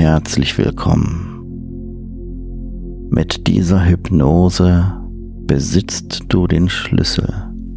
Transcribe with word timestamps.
Herzlich 0.00 0.56
willkommen. 0.56 1.44
Mit 3.10 3.46
dieser 3.46 3.84
Hypnose 3.84 4.94
besitzt 5.46 6.22
du 6.30 6.46
den 6.46 6.70
Schlüssel 6.70 7.30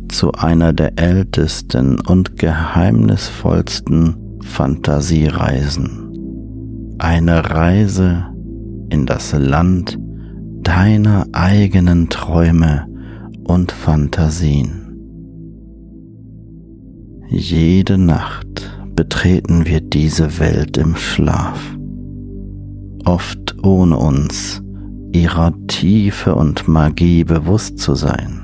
zu 0.08 0.32
einer 0.32 0.72
der 0.72 0.98
ältesten 0.98 2.00
und 2.00 2.38
geheimnisvollsten 2.38 4.40
Fantasiereisen. 4.42 6.96
Eine 6.98 7.50
Reise 7.50 8.24
in 8.90 9.06
das 9.06 9.34
Land 9.34 10.00
deiner 10.62 11.28
eigenen 11.34 12.08
Träume 12.08 12.88
und 13.44 13.74
Fantasien. 13.74 14.96
Jede 17.28 17.98
Nacht 17.98 18.72
betreten 18.96 19.66
wir 19.66 19.82
diese 19.82 20.40
Welt 20.40 20.78
im 20.78 20.96
Schlaf, 20.96 21.60
oft 23.06 23.56
ohne 23.64 23.98
uns 23.98 24.62
ihrer 25.12 25.54
Tiefe 25.68 26.36
und 26.36 26.68
Magie 26.68 27.24
bewusst 27.24 27.78
zu 27.78 27.96
sein. 27.96 28.40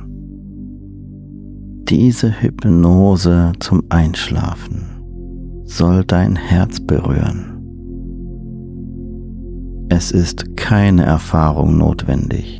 Diese 1.90 2.42
Hypnose 2.42 3.53
zum 3.59 3.84
Einschlafen 3.90 4.84
soll 5.64 6.03
dein 6.06 6.36
Herz 6.36 6.80
berühren. 6.80 7.50
Es 9.90 10.12
ist 10.12 10.56
keine 10.56 11.03
Erfahrung 11.03 11.78
notwendig. 11.78 12.59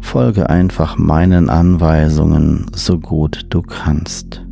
Folge 0.00 0.50
einfach 0.50 0.98
meinen 0.98 1.48
Anweisungen 1.48 2.66
so 2.74 2.98
gut 2.98 3.46
du 3.50 3.62
kannst. 3.62 4.44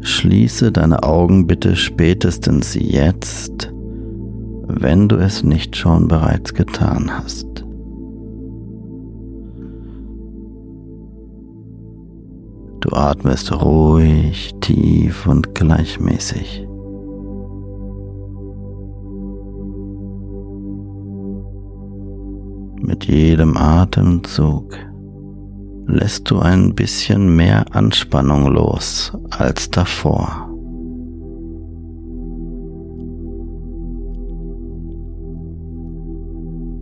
Schließe 0.00 0.72
deine 0.72 1.02
Augen 1.02 1.46
bitte 1.46 1.76
spätestens 1.76 2.74
jetzt, 2.74 3.72
wenn 4.66 5.08
du 5.08 5.16
es 5.16 5.42
nicht 5.42 5.76
schon 5.76 6.08
bereits 6.08 6.54
getan 6.54 7.10
hast. 7.10 7.46
Du 12.80 12.90
atmest 12.92 13.52
ruhig, 13.52 14.54
tief 14.60 15.26
und 15.26 15.54
gleichmäßig. 15.54 16.66
Mit 22.80 23.04
jedem 23.04 23.56
Atemzug 23.56 24.76
lässt 25.88 26.30
du 26.30 26.38
ein 26.38 26.74
bisschen 26.74 27.34
mehr 27.34 27.64
Anspannung 27.74 28.46
los 28.52 29.12
als 29.30 29.70
davor. 29.70 30.44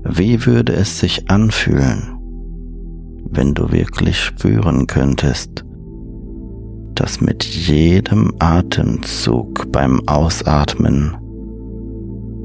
Wie 0.08 0.44
würde 0.44 0.72
es 0.72 0.98
sich 0.98 1.30
anfühlen, 1.30 2.18
wenn 3.30 3.54
du 3.54 3.70
wirklich 3.70 4.18
spüren 4.18 4.86
könntest, 4.86 5.64
dass 6.94 7.20
mit 7.20 7.44
jedem 7.44 8.32
Atemzug 8.38 9.70
beim 9.70 10.00
Ausatmen 10.08 11.16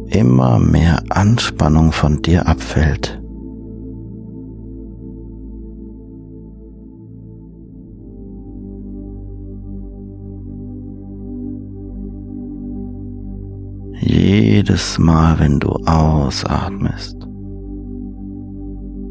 immer 0.09 0.59
mehr 0.59 1.01
Anspannung 1.09 1.91
von 1.91 2.21
dir 2.21 2.47
abfällt? 2.47 3.20
Jedes 14.21 14.99
Mal, 14.99 15.39
wenn 15.39 15.59
du 15.59 15.69
ausatmest, 15.87 17.17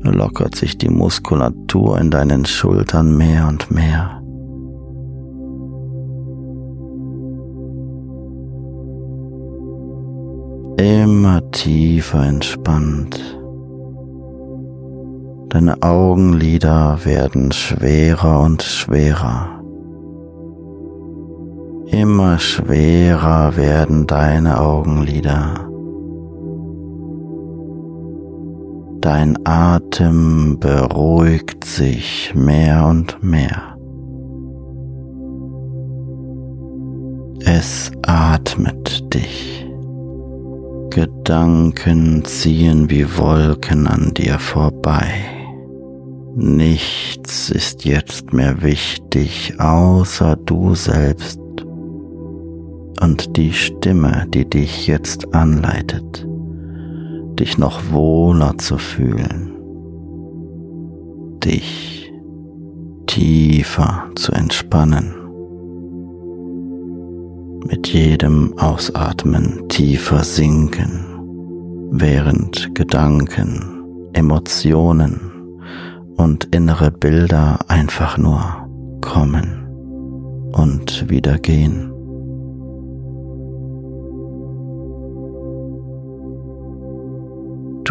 lockert 0.05 0.55
sich 0.55 0.79
die 0.79 0.89
Muskulatur 0.89 1.99
in 1.99 2.13
deinen 2.13 2.45
Schultern 2.45 3.17
mehr 3.17 3.49
und 3.49 3.73
mehr. 3.73 4.23
Immer 10.77 11.43
tiefer 11.51 12.25
entspannt. 12.27 13.21
Deine 15.49 15.83
Augenlider 15.83 17.05
werden 17.05 17.51
schwerer 17.51 18.43
und 18.43 18.63
schwerer. 18.63 19.60
Immer 21.93 22.39
schwerer 22.39 23.57
werden 23.57 24.07
deine 24.07 24.61
Augenlider. 24.61 25.69
Dein 29.01 29.37
Atem 29.45 30.61
beruhigt 30.61 31.65
sich 31.65 32.33
mehr 32.37 32.87
und 32.87 33.21
mehr. 33.25 33.77
Es 37.45 37.91
atmet 38.07 39.13
dich. 39.13 39.67
Gedanken 40.91 42.25
ziehen 42.25 42.89
wie 42.89 43.17
Wolken 43.17 43.89
an 43.89 44.13
dir 44.15 44.39
vorbei. 44.39 45.11
Nichts 46.37 47.51
ist 47.51 47.85
jetzt 47.85 48.33
mehr 48.33 48.63
wichtig 48.63 49.55
außer 49.59 50.37
du 50.37 50.77
selbst 50.77 51.41
und 53.01 53.37
die 53.37 53.53
Stimme, 53.53 54.27
die 54.29 54.49
dich 54.49 54.87
jetzt 54.87 55.35
anleitet, 55.35 56.27
dich 57.39 57.59
noch 57.59 57.91
wohler 57.91 58.59
zu 58.59 58.79
fühlen, 58.79 59.53
dich 61.45 62.13
tiefer 63.07 64.05
zu 64.15 64.33
entspannen, 64.33 65.15
mit 67.67 67.89
jedem 67.89 68.57
Ausatmen 68.59 69.69
tiefer 69.69 70.25
sinken, 70.25 71.07
während 71.91 72.75
Gedanken, 72.75 74.11
Emotionen 74.13 75.21
und 76.17 76.55
innere 76.55 76.91
Bilder 76.91 77.59
einfach 77.69 78.19
nur 78.19 78.43
kommen 79.01 79.67
und 80.53 81.09
wieder 81.09 81.39
gehen. 81.39 81.91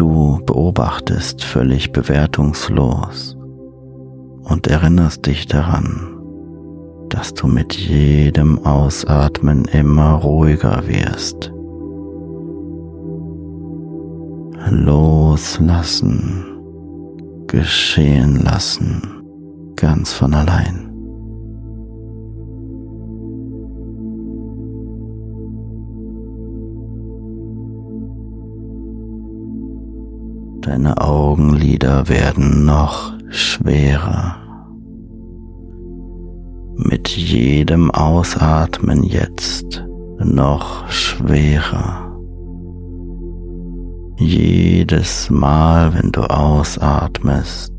Du 0.00 0.40
beobachtest 0.46 1.44
völlig 1.44 1.92
bewertungslos 1.92 3.36
und 4.44 4.66
erinnerst 4.66 5.26
dich 5.26 5.46
daran, 5.46 6.16
dass 7.10 7.34
du 7.34 7.46
mit 7.46 7.74
jedem 7.74 8.64
Ausatmen 8.64 9.66
immer 9.66 10.14
ruhiger 10.14 10.84
wirst. 10.88 11.52
Loslassen, 14.70 16.46
geschehen 17.46 18.36
lassen, 18.36 19.02
ganz 19.76 20.14
von 20.14 20.32
allein. 20.32 20.89
Deine 30.70 31.00
Augenlider 31.00 32.08
werden 32.08 32.64
noch 32.64 33.12
schwerer. 33.28 34.36
Mit 36.76 37.08
jedem 37.08 37.90
Ausatmen 37.90 39.02
jetzt 39.02 39.84
noch 40.20 40.88
schwerer. 40.88 42.16
Jedes 44.16 45.28
Mal, 45.28 45.92
wenn 45.92 46.12
du 46.12 46.20
ausatmest, 46.30 47.72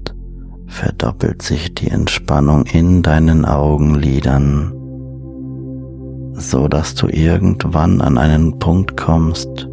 verdoppelt 0.68 1.42
sich 1.44 1.74
die 1.74 1.88
Entspannung 1.88 2.66
in 2.66 3.04
deinen 3.04 3.46
Augenlidern, 3.46 4.74
so 6.34 6.68
dass 6.68 6.96
du 6.96 7.08
irgendwann 7.08 8.02
an 8.02 8.18
einen 8.18 8.60
Punkt 8.60 8.98
kommst, 8.98 9.71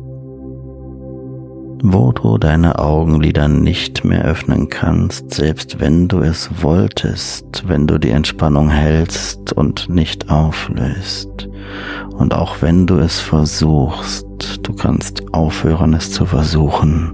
wo 1.82 2.12
du 2.12 2.38
deine 2.38 2.78
Augenlider 2.78 3.48
nicht 3.48 4.04
mehr 4.04 4.24
öffnen 4.24 4.68
kannst, 4.68 5.34
selbst 5.34 5.80
wenn 5.80 6.08
du 6.08 6.20
es 6.20 6.62
wolltest, 6.62 7.64
wenn 7.66 7.86
du 7.86 7.98
die 7.98 8.10
Entspannung 8.10 8.68
hältst 8.68 9.52
und 9.52 9.88
nicht 9.88 10.30
auflöst. 10.30 11.48
Und 12.16 12.34
auch 12.34 12.62
wenn 12.62 12.86
du 12.86 12.98
es 12.98 13.20
versuchst, 13.20 14.26
du 14.62 14.74
kannst 14.74 15.22
aufhören 15.32 15.94
es 15.94 16.10
zu 16.10 16.26
versuchen, 16.26 17.12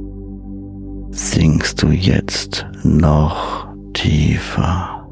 sinkst 1.11 1.83
du 1.83 1.89
jetzt 1.89 2.67
noch 2.83 3.67
tiefer 3.93 5.07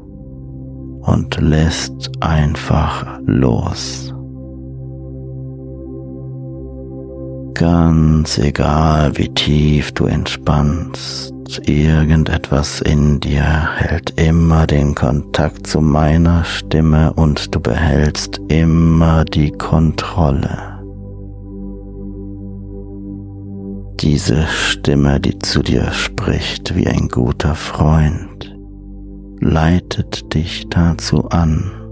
und 1.01 1.39
lässt 1.39 2.11
einfach 2.21 3.19
los. 3.25 4.12
Ganz 7.53 8.39
egal, 8.39 9.15
wie 9.15 9.29
tief 9.29 9.91
du 9.91 10.05
entspannst, 10.05 11.33
irgendetwas 11.67 12.81
in 12.81 13.19
dir 13.19 13.75
hält 13.75 14.19
immer 14.19 14.65
den 14.65 14.95
Kontakt 14.95 15.67
zu 15.67 15.79
meiner 15.79 16.43
Stimme 16.45 17.13
und 17.13 17.53
du 17.53 17.59
behältst 17.59 18.41
immer 18.47 19.23
die 19.23 19.51
Kontrolle. 19.51 20.81
Diese 23.99 24.47
Stimme, 24.47 25.19
die 25.19 25.37
zu 25.37 25.61
dir 25.61 25.91
spricht 25.91 26.75
wie 26.75 26.87
ein 26.87 27.07
guter 27.07 27.53
Freund, 27.53 28.57
leitet 29.39 30.33
dich 30.33 30.67
dazu 30.69 31.29
an 31.29 31.82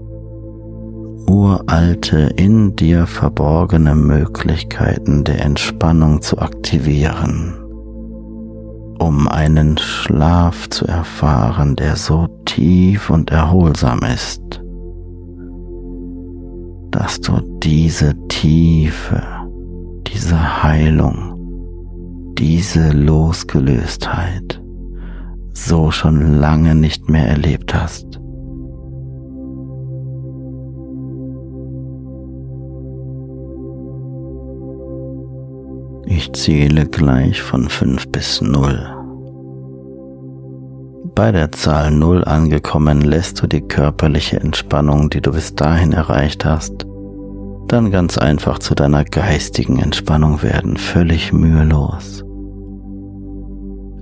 uralte, 1.26 2.32
in 2.36 2.76
dir 2.76 3.06
verborgene 3.06 3.94
Möglichkeiten 3.94 5.24
der 5.24 5.44
Entspannung 5.44 6.22
zu 6.22 6.38
aktivieren, 6.38 7.54
um 8.98 9.28
einen 9.28 9.78
Schlaf 9.78 10.68
zu 10.70 10.86
erfahren, 10.86 11.76
der 11.76 11.96
so 11.96 12.28
tief 12.44 13.10
und 13.10 13.30
erholsam 13.30 14.00
ist, 14.00 14.42
dass 16.90 17.20
du 17.20 17.40
diese 17.62 18.14
Tiefe, 18.28 19.22
diese 20.06 20.62
Heilung, 20.62 21.32
diese 22.38 22.90
Losgelöstheit 22.90 24.62
so 25.54 25.90
schon 25.90 26.38
lange 26.38 26.74
nicht 26.74 27.08
mehr 27.08 27.28
erlebt 27.28 27.74
hast. 27.74 28.21
Ich 36.14 36.30
zähle 36.34 36.84
gleich 36.84 37.40
von 37.40 37.70
5 37.70 38.08
bis 38.08 38.42
0. 38.42 38.86
Bei 41.14 41.32
der 41.32 41.50
Zahl 41.52 41.90
0 41.90 42.24
angekommen 42.24 43.00
lässt 43.00 43.40
du 43.40 43.46
die 43.46 43.62
körperliche 43.62 44.38
Entspannung, 44.38 45.08
die 45.08 45.22
du 45.22 45.32
bis 45.32 45.54
dahin 45.54 45.92
erreicht 45.92 46.44
hast, 46.44 46.86
dann 47.68 47.90
ganz 47.90 48.18
einfach 48.18 48.58
zu 48.58 48.74
deiner 48.74 49.04
geistigen 49.04 49.78
Entspannung 49.78 50.42
werden, 50.42 50.76
völlig 50.76 51.32
mühelos. 51.32 52.22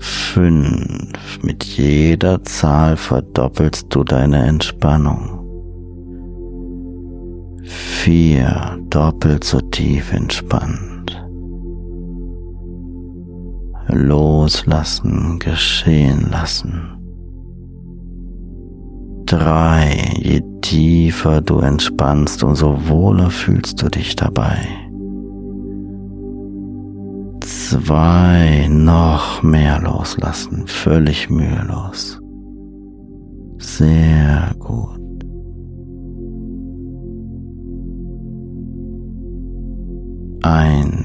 5. 0.01 1.43
Mit 1.43 1.63
jeder 1.63 2.43
Zahl 2.43 2.97
verdoppelst 2.97 3.87
du 3.91 4.03
deine 4.03 4.47
Entspannung. 4.47 5.39
4. 7.63 8.79
Doppelt 8.89 9.45
so 9.45 9.61
tief 9.61 10.13
entspannt 10.13 10.90
loslassen, 13.93 15.39
geschehen 15.39 16.29
lassen. 16.31 16.97
Drei, 19.27 20.13
je 20.19 20.43
tiefer 20.61 21.41
du 21.41 21.61
entspannst, 21.61 22.43
umso 22.43 22.89
wohler 22.89 23.31
fühlst 23.31 23.81
du 23.81 23.89
dich 23.89 24.17
dabei. 24.17 24.59
Zwei, 27.41 28.67
noch 28.69 29.43
mehr 29.43 29.81
loslassen, 29.81 30.67
völlig 30.67 31.31
mühelos. 31.31 32.21
Sehr 33.59 34.51
gut. 34.59 34.99
Eins, 40.43 41.00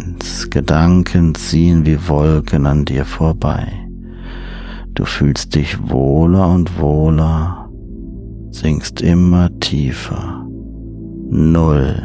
Gedanken 0.50 1.36
ziehen 1.36 1.86
wie 1.86 2.08
Wolken 2.08 2.66
an 2.66 2.86
dir 2.86 3.06
vorbei. 3.06 3.68
Du 4.94 5.04
fühlst 5.04 5.56
dich 5.56 5.78
wohler 5.90 6.48
und 6.48 6.80
wohler, 6.80 7.70
sinkst 8.52 9.02
immer 9.02 9.50
tiefer. 9.60 10.48
Null. 11.30 12.02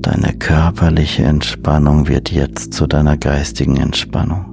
Deine 0.00 0.32
körperliche 0.38 1.24
Entspannung 1.24 2.08
wird 2.08 2.32
jetzt 2.32 2.72
zu 2.72 2.86
deiner 2.86 3.18
geistigen 3.18 3.76
Entspannung. 3.76 4.49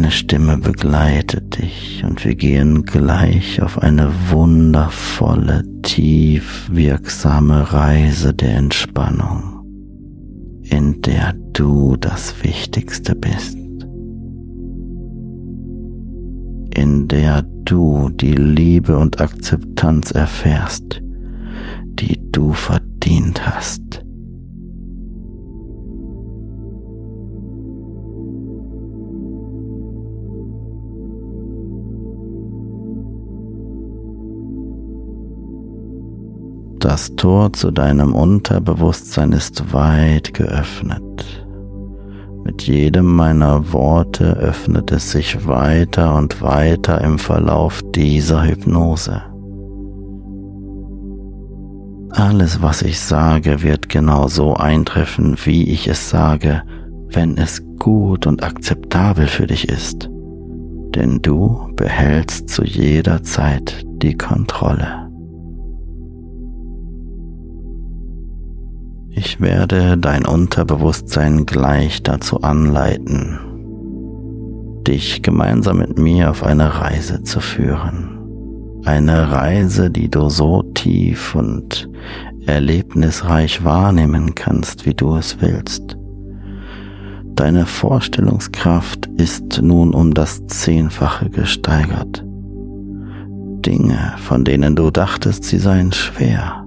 Meine 0.00 0.12
Stimme 0.12 0.56
begleitet 0.56 1.58
dich 1.58 2.02
und 2.06 2.24
wir 2.24 2.34
gehen 2.34 2.84
gleich 2.86 3.60
auf 3.60 3.82
eine 3.82 4.10
wundervolle, 4.30 5.62
tief 5.82 6.70
wirksame 6.72 7.70
Reise 7.70 8.32
der 8.32 8.54
Entspannung, 8.54 9.62
in 10.62 11.02
der 11.02 11.34
du 11.52 11.98
das 11.98 12.42
Wichtigste 12.42 13.14
bist. 13.14 13.58
der 17.08 17.42
du 17.42 18.08
die 18.08 18.36
Liebe 18.36 18.96
und 18.96 19.20
Akzeptanz 19.20 20.12
erfährst, 20.12 21.02
die 21.84 22.18
du 22.32 22.54
verdient 22.54 23.46
hast. 23.46 24.02
Das 36.90 37.14
Tor 37.14 37.52
zu 37.52 37.70
deinem 37.70 38.16
Unterbewusstsein 38.16 39.30
ist 39.30 39.72
weit 39.72 40.34
geöffnet. 40.34 41.46
Mit 42.44 42.62
jedem 42.62 43.06
meiner 43.06 43.72
Worte 43.72 44.36
öffnet 44.36 44.90
es 44.90 45.12
sich 45.12 45.46
weiter 45.46 46.16
und 46.16 46.42
weiter 46.42 47.00
im 47.00 47.20
Verlauf 47.20 47.80
dieser 47.94 48.44
Hypnose. 48.44 49.22
Alles, 52.10 52.60
was 52.60 52.82
ich 52.82 52.98
sage, 52.98 53.62
wird 53.62 53.88
genau 53.88 54.26
so 54.26 54.54
eintreffen, 54.54 55.36
wie 55.44 55.70
ich 55.70 55.86
es 55.86 56.10
sage, 56.10 56.64
wenn 57.06 57.38
es 57.38 57.62
gut 57.78 58.26
und 58.26 58.42
akzeptabel 58.42 59.28
für 59.28 59.46
dich 59.46 59.68
ist. 59.68 60.10
Denn 60.96 61.22
du 61.22 61.70
behältst 61.76 62.48
zu 62.48 62.64
jeder 62.64 63.22
Zeit 63.22 63.86
die 64.02 64.16
Kontrolle. 64.18 65.09
Ich 69.12 69.40
werde 69.40 69.98
dein 69.98 70.24
Unterbewusstsein 70.24 71.44
gleich 71.44 72.02
dazu 72.02 72.42
anleiten, 72.42 73.38
dich 74.86 75.22
gemeinsam 75.22 75.78
mit 75.78 75.98
mir 75.98 76.30
auf 76.30 76.44
eine 76.44 76.80
Reise 76.80 77.22
zu 77.22 77.40
führen. 77.40 78.18
Eine 78.84 79.32
Reise, 79.32 79.90
die 79.90 80.08
du 80.08 80.28
so 80.30 80.62
tief 80.62 81.34
und 81.34 81.90
erlebnisreich 82.46 83.64
wahrnehmen 83.64 84.34
kannst, 84.34 84.86
wie 84.86 84.94
du 84.94 85.16
es 85.16 85.40
willst. 85.40 85.96
Deine 87.34 87.66
Vorstellungskraft 87.66 89.06
ist 89.16 89.60
nun 89.60 89.92
um 89.92 90.14
das 90.14 90.46
Zehnfache 90.46 91.30
gesteigert. 91.30 92.24
Dinge, 93.66 94.14
von 94.18 94.44
denen 94.44 94.76
du 94.76 94.90
dachtest, 94.90 95.44
sie 95.44 95.58
seien 95.58 95.92
schwer, 95.92 96.59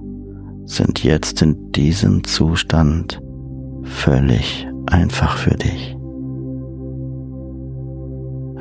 sind 0.64 1.04
jetzt 1.04 1.42
in 1.42 1.72
diesem 1.72 2.24
Zustand 2.24 3.20
völlig 3.84 4.66
einfach 4.86 5.36
für 5.36 5.56
dich. 5.56 5.96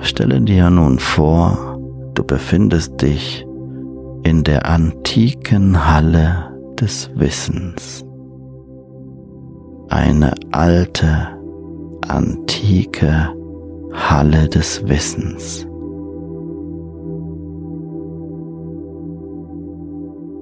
Stelle 0.02 0.42
dir 0.42 0.70
nun 0.70 1.00
vor, 1.00 1.80
du 2.14 2.24
befindest 2.24 3.02
dich 3.02 3.46
in 4.24 4.44
der 4.44 4.70
antiken 4.70 5.88
Halle 5.88 6.52
des 6.80 7.10
Wissens. 7.16 8.06
Eine 9.90 10.34
alte, 10.52 11.28
antike 12.08 13.30
Halle 13.94 14.50
des 14.50 14.88
Wissens. 14.88 15.68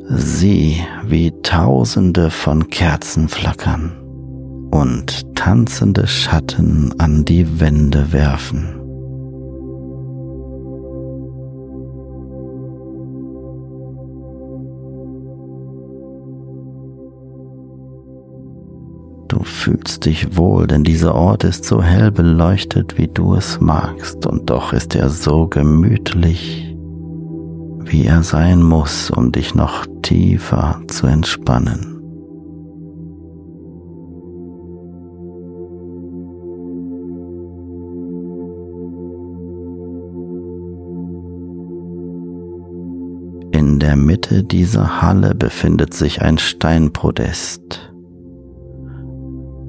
Sieh, 0.09 0.81
wie 1.05 1.31
Tausende 1.41 2.29
von 2.29 2.69
Kerzen 2.69 3.27
flackern 3.29 3.91
und 4.71 5.35
tanzende 5.35 6.07
Schatten 6.07 6.93
an 6.99 7.25
die 7.25 7.59
Wände 7.59 8.11
werfen. 8.11 8.77
Du 19.27 19.43
fühlst 19.43 20.05
dich 20.05 20.35
wohl, 20.35 20.67
denn 20.67 20.83
dieser 20.83 21.15
Ort 21.15 21.43
ist 21.43 21.63
so 21.63 21.81
hell 21.81 22.11
beleuchtet, 22.11 22.97
wie 22.97 23.07
du 23.07 23.35
es 23.35 23.61
magst, 23.61 24.25
und 24.25 24.49
doch 24.49 24.73
ist 24.73 24.95
er 24.95 25.09
so 25.09 25.47
gemütlich, 25.47 26.70
wie 27.85 28.05
er 28.05 28.23
sein 28.23 28.61
muss, 28.61 29.09
um 29.11 29.31
dich 29.31 29.55
noch 29.55 29.85
tiefer 30.01 30.81
zu 30.87 31.07
entspannen. 31.07 31.91
In 43.51 43.79
der 43.79 43.95
Mitte 43.95 44.43
dieser 44.43 45.01
Halle 45.01 45.35
befindet 45.35 45.93
sich 45.93 46.21
ein 46.21 46.37
Steinpodest, 46.37 47.93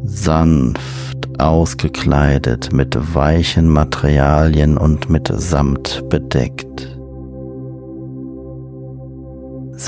sanft 0.04 1.40
ausgekleidet 1.40 2.72
mit 2.72 3.14
weichen 3.14 3.68
Materialien 3.68 4.78
und 4.78 5.10
mit 5.10 5.30
Samt 5.34 6.04
bedeckt. 6.08 6.71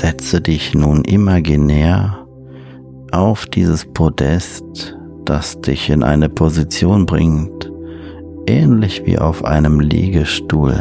Setze 0.05 0.39
dich 0.39 0.75
nun 0.75 1.03
imaginär 1.03 2.27
auf 3.11 3.47
dieses 3.47 3.87
Podest, 3.91 4.95
das 5.25 5.59
dich 5.61 5.89
in 5.89 6.03
eine 6.03 6.29
Position 6.29 7.07
bringt, 7.07 7.71
ähnlich 8.45 9.01
wie 9.07 9.17
auf 9.17 9.43
einem 9.43 9.79
Liegestuhl, 9.79 10.75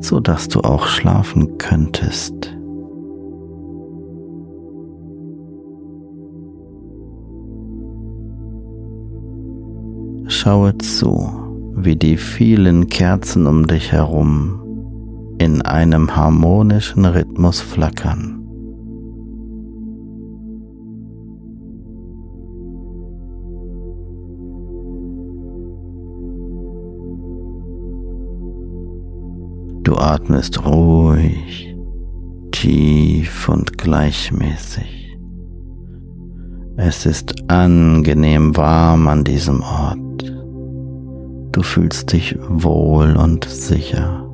so 0.00 0.18
dass 0.18 0.48
du 0.48 0.62
auch 0.62 0.88
schlafen 0.88 1.56
könntest. 1.56 2.52
Schaue 10.26 10.76
zu, 10.78 11.30
wie 11.76 11.94
die 11.94 12.16
vielen 12.16 12.88
Kerzen 12.88 13.46
um 13.46 13.68
dich 13.68 13.92
herum 13.92 14.65
in 15.38 15.62
einem 15.62 16.14
harmonischen 16.16 17.04
Rhythmus 17.04 17.60
flackern. 17.60 18.36
Du 29.82 29.94
atmest 29.94 30.66
ruhig, 30.66 31.76
tief 32.50 33.48
und 33.48 33.78
gleichmäßig. 33.78 35.16
Es 36.76 37.06
ist 37.06 37.48
angenehm 37.48 38.56
warm 38.56 39.06
an 39.06 39.22
diesem 39.22 39.62
Ort. 39.62 40.34
Du 41.52 41.62
fühlst 41.62 42.12
dich 42.12 42.36
wohl 42.48 43.16
und 43.16 43.44
sicher. 43.44 44.25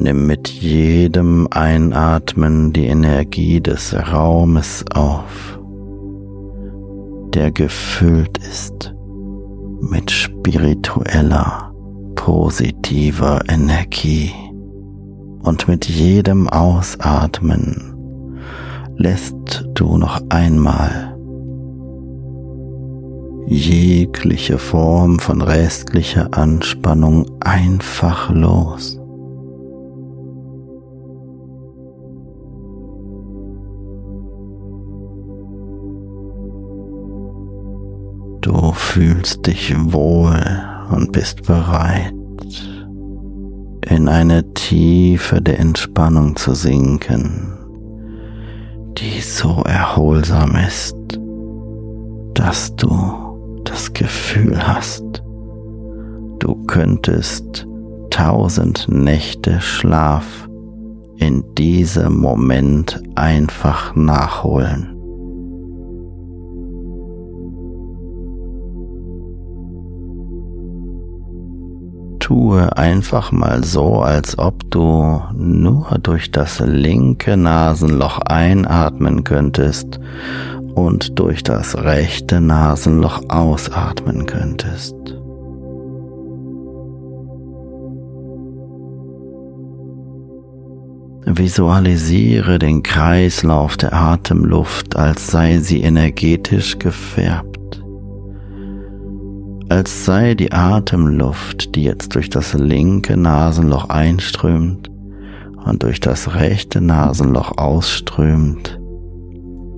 Nimm 0.00 0.28
mit 0.28 0.46
jedem 0.48 1.48
Einatmen 1.50 2.72
die 2.72 2.86
Energie 2.86 3.60
des 3.60 3.96
Raumes 4.12 4.84
auf, 4.94 5.58
der 7.34 7.50
gefüllt 7.50 8.38
ist 8.38 8.94
mit 9.80 10.08
spiritueller, 10.12 11.74
positiver 12.14 13.40
Energie. 13.48 14.30
Und 15.42 15.66
mit 15.66 15.86
jedem 15.86 16.48
Ausatmen 16.48 17.96
lässt 18.96 19.66
du 19.74 19.98
noch 19.98 20.20
einmal 20.28 21.16
jegliche 23.48 24.58
Form 24.58 25.18
von 25.18 25.42
restlicher 25.42 26.28
Anspannung 26.30 27.26
einfach 27.40 28.30
los. 28.30 28.97
Du 38.48 38.72
fühlst 38.72 39.46
dich 39.46 39.74
wohl 39.92 40.42
und 40.90 41.12
bist 41.12 41.42
bereit, 41.42 42.14
in 43.86 44.08
eine 44.08 44.54
Tiefe 44.54 45.42
der 45.42 45.60
Entspannung 45.60 46.34
zu 46.34 46.54
sinken, 46.54 47.52
die 48.96 49.20
so 49.20 49.62
erholsam 49.66 50.56
ist, 50.66 50.96
dass 52.32 52.74
du 52.76 53.60
das 53.64 53.92
Gefühl 53.92 54.66
hast, 54.66 55.22
du 56.38 56.54
könntest 56.66 57.66
tausend 58.08 58.86
Nächte 58.88 59.60
Schlaf 59.60 60.48
in 61.18 61.44
diesem 61.54 62.16
Moment 62.16 62.98
einfach 63.14 63.94
nachholen. 63.94 64.97
Tue 72.28 72.76
einfach 72.76 73.32
mal 73.32 73.64
so, 73.64 74.02
als 74.02 74.38
ob 74.38 74.70
du 74.70 75.18
nur 75.34 75.96
durch 76.02 76.30
das 76.30 76.60
linke 76.60 77.38
Nasenloch 77.38 78.18
einatmen 78.18 79.24
könntest 79.24 79.98
und 80.74 81.18
durch 81.18 81.42
das 81.42 81.78
rechte 81.78 82.42
Nasenloch 82.42 83.22
ausatmen 83.30 84.26
könntest. 84.26 84.94
Visualisiere 91.24 92.58
den 92.58 92.82
Kreislauf 92.82 93.78
der 93.78 93.94
Atemluft, 93.94 94.96
als 94.96 95.28
sei 95.28 95.60
sie 95.60 95.80
energetisch 95.80 96.78
gefärbt. 96.78 97.57
Als 99.68 100.04
sei 100.04 100.34
die 100.34 100.52
Atemluft, 100.52 101.74
die 101.74 101.84
jetzt 101.84 102.14
durch 102.14 102.30
das 102.30 102.54
linke 102.54 103.16
Nasenloch 103.16 103.88
einströmt 103.88 104.90
und 105.64 105.82
durch 105.82 106.00
das 106.00 106.34
rechte 106.34 106.80
Nasenloch 106.80 107.58
ausströmt, 107.58 108.80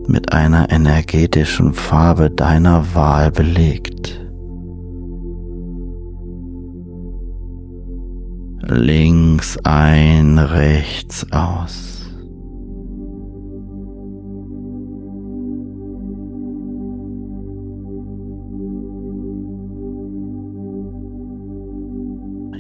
mit 0.07 0.33
einer 0.33 0.71
energetischen 0.71 1.75
Farbe 1.75 2.31
deiner 2.31 2.95
Wahl 2.95 3.31
belegt. 3.31 4.21
links 8.71 9.59
ein, 9.65 10.39
rechts 10.39 11.27
aus. 11.33 12.00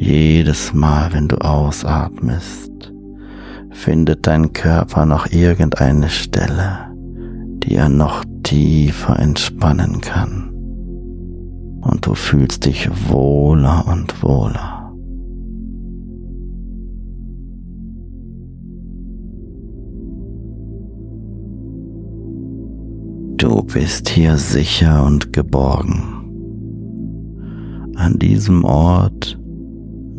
Jedes 0.02 0.72
Mal, 0.72 1.12
wenn 1.12 1.28
du 1.28 1.36
ausatmest, 1.36 2.90
findet 3.70 4.26
dein 4.26 4.54
Körper 4.54 5.04
noch 5.04 5.30
irgendeine 5.30 6.08
Stelle, 6.08 6.90
die 7.62 7.74
er 7.74 7.90
noch 7.90 8.24
tiefer 8.42 9.18
entspannen 9.18 10.00
kann. 10.00 10.48
Und 11.82 12.06
du 12.06 12.14
fühlst 12.14 12.64
dich 12.64 12.88
wohler 13.10 13.84
und 13.92 14.22
wohler. 14.22 14.90
Du 23.36 23.62
bist 23.64 24.08
hier 24.08 24.38
sicher 24.38 25.04
und 25.04 25.34
geborgen. 25.34 26.16
An 27.96 28.18
diesem 28.18 28.64
Ort 28.64 29.39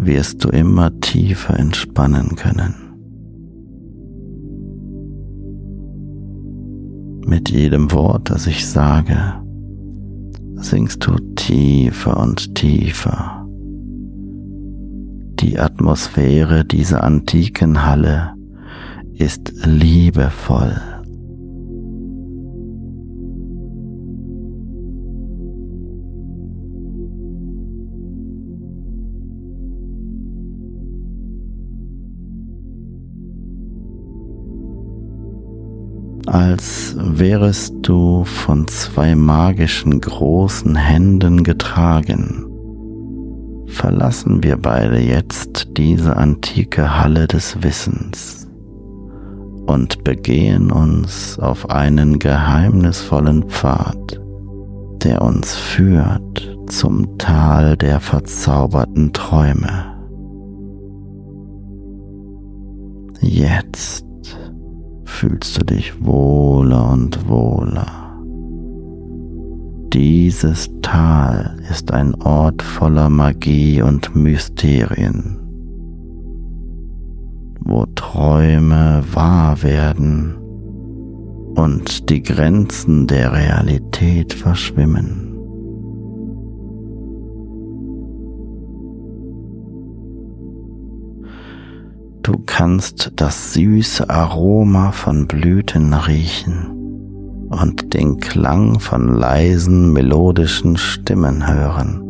wirst 0.01 0.43
du 0.43 0.49
immer 0.49 0.99
tiefer 0.99 1.57
entspannen 1.59 2.35
können. 2.35 2.75
Mit 7.25 7.49
jedem 7.49 7.91
Wort, 7.91 8.31
das 8.31 8.47
ich 8.47 8.67
sage, 8.67 9.35
sinkst 10.55 11.05
du 11.05 11.15
tiefer 11.35 12.19
und 12.19 12.55
tiefer. 12.55 13.47
Die 15.39 15.59
Atmosphäre 15.59 16.65
dieser 16.65 17.03
antiken 17.03 17.85
Halle 17.85 18.33
ist 19.13 19.53
liebevoll 19.65 20.81
als 36.31 36.95
wärest 36.97 37.73
du 37.81 38.23
von 38.23 38.65
zwei 38.69 39.15
magischen 39.15 39.99
großen 39.99 40.77
Händen 40.77 41.43
getragen. 41.43 42.45
Verlassen 43.67 44.41
wir 44.41 44.55
beide 44.55 44.99
jetzt 44.99 45.67
diese 45.75 46.15
antike 46.15 46.97
Halle 47.01 47.27
des 47.27 47.61
Wissens 47.63 48.47
und 49.67 50.05
begehen 50.05 50.71
uns 50.71 51.37
auf 51.37 51.69
einen 51.69 52.17
geheimnisvollen 52.17 53.49
Pfad, 53.49 54.21
der 55.03 55.21
uns 55.21 55.55
führt 55.57 56.57
zum 56.67 57.17
Tal 57.17 57.75
der 57.75 57.99
verzauberten 57.99 59.11
Träume. 59.11 59.85
Jetzt 63.19 64.05
fühlst 65.11 65.57
du 65.57 65.65
dich 65.65 65.93
wohler 66.03 66.91
und 66.91 67.27
wohler. 67.27 67.85
Dieses 69.93 70.69
Tal 70.81 71.57
ist 71.69 71.91
ein 71.91 72.15
Ort 72.21 72.61
voller 72.61 73.09
Magie 73.09 73.81
und 73.81 74.15
Mysterien, 74.15 75.37
wo 77.59 77.85
Träume 77.93 79.03
wahr 79.11 79.61
werden 79.61 80.35
und 81.55 82.09
die 82.09 82.23
Grenzen 82.23 83.05
der 83.05 83.33
Realität 83.33 84.33
verschwimmen. 84.33 85.30
Du 92.23 92.33
kannst 92.45 93.13
das 93.15 93.53
süße 93.53 94.07
Aroma 94.07 94.91
von 94.91 95.25
Blüten 95.25 95.91
riechen 95.93 97.47
und 97.49 97.95
den 97.95 98.19
Klang 98.19 98.79
von 98.79 99.15
leisen 99.15 99.91
melodischen 99.91 100.77
Stimmen 100.77 101.47
hören. 101.47 102.01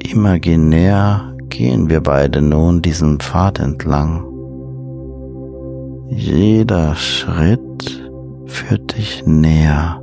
Imaginär 0.00 1.36
gehen 1.48 1.88
wir 1.88 2.00
beide 2.00 2.42
nun 2.42 2.82
diesen 2.82 3.20
Pfad 3.20 3.60
entlang. 3.60 4.24
Jeder 6.10 6.96
Schritt 6.96 8.02
führt 8.46 8.96
dich 8.98 9.24
näher 9.26 10.02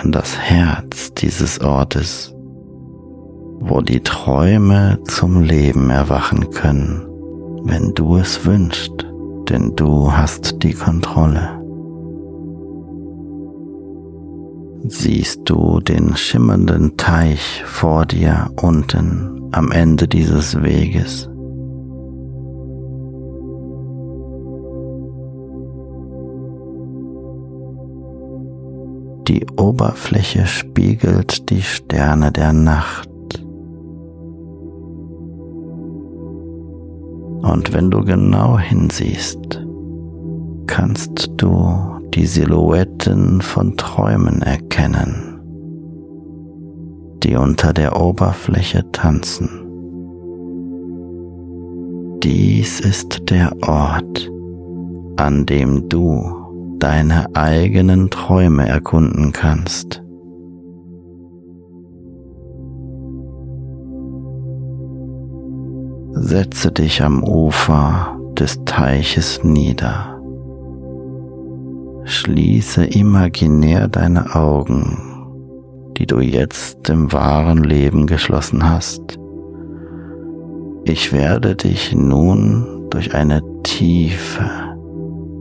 an 0.00 0.12
das 0.12 0.38
Herz 0.38 0.91
dieses 1.22 1.60
Ortes, 1.60 2.34
wo 3.60 3.80
die 3.80 4.00
Träume 4.00 4.98
zum 5.04 5.40
Leben 5.40 5.88
erwachen 5.88 6.50
können, 6.50 7.06
wenn 7.62 7.94
du 7.94 8.16
es 8.16 8.44
wünschst, 8.44 9.06
denn 9.48 9.74
du 9.76 10.12
hast 10.12 10.62
die 10.62 10.74
Kontrolle. 10.74 11.60
Siehst 14.84 15.42
du 15.44 15.78
den 15.78 16.16
schimmernden 16.16 16.96
Teich 16.96 17.62
vor 17.64 18.04
dir 18.04 18.50
unten 18.60 19.48
am 19.52 19.70
Ende 19.70 20.08
dieses 20.08 20.60
Weges? 20.60 21.31
Die 29.32 29.46
Oberfläche 29.56 30.46
spiegelt 30.46 31.48
die 31.48 31.62
Sterne 31.62 32.30
der 32.30 32.52
Nacht. 32.52 33.08
Und 37.40 37.72
wenn 37.72 37.90
du 37.90 38.04
genau 38.04 38.58
hinsiehst, 38.58 39.64
kannst 40.66 41.30
du 41.38 41.98
die 42.12 42.26
Silhouetten 42.26 43.40
von 43.40 43.74
Träumen 43.78 44.42
erkennen, 44.42 45.40
die 47.22 47.34
unter 47.34 47.72
der 47.72 47.98
Oberfläche 47.98 48.84
tanzen. 48.92 49.48
Dies 52.22 52.80
ist 52.80 53.30
der 53.30 53.50
Ort, 53.66 54.30
an 55.16 55.46
dem 55.46 55.88
du 55.88 56.41
deine 56.82 57.26
eigenen 57.34 58.10
Träume 58.10 58.66
erkunden 58.68 59.30
kannst. 59.30 60.02
Setze 66.10 66.72
dich 66.72 67.04
am 67.04 67.22
Ufer 67.22 68.18
des 68.36 68.64
Teiches 68.64 69.44
nieder. 69.44 70.20
Schließe 72.02 72.84
imaginär 72.84 73.86
deine 73.86 74.34
Augen, 74.34 75.92
die 75.96 76.06
du 76.06 76.18
jetzt 76.18 76.90
im 76.90 77.12
wahren 77.12 77.62
Leben 77.62 78.08
geschlossen 78.08 78.68
hast. 78.68 79.20
Ich 80.82 81.12
werde 81.12 81.54
dich 81.54 81.94
nun 81.94 82.88
durch 82.90 83.14
eine 83.14 83.40
tiefe, 83.62 84.71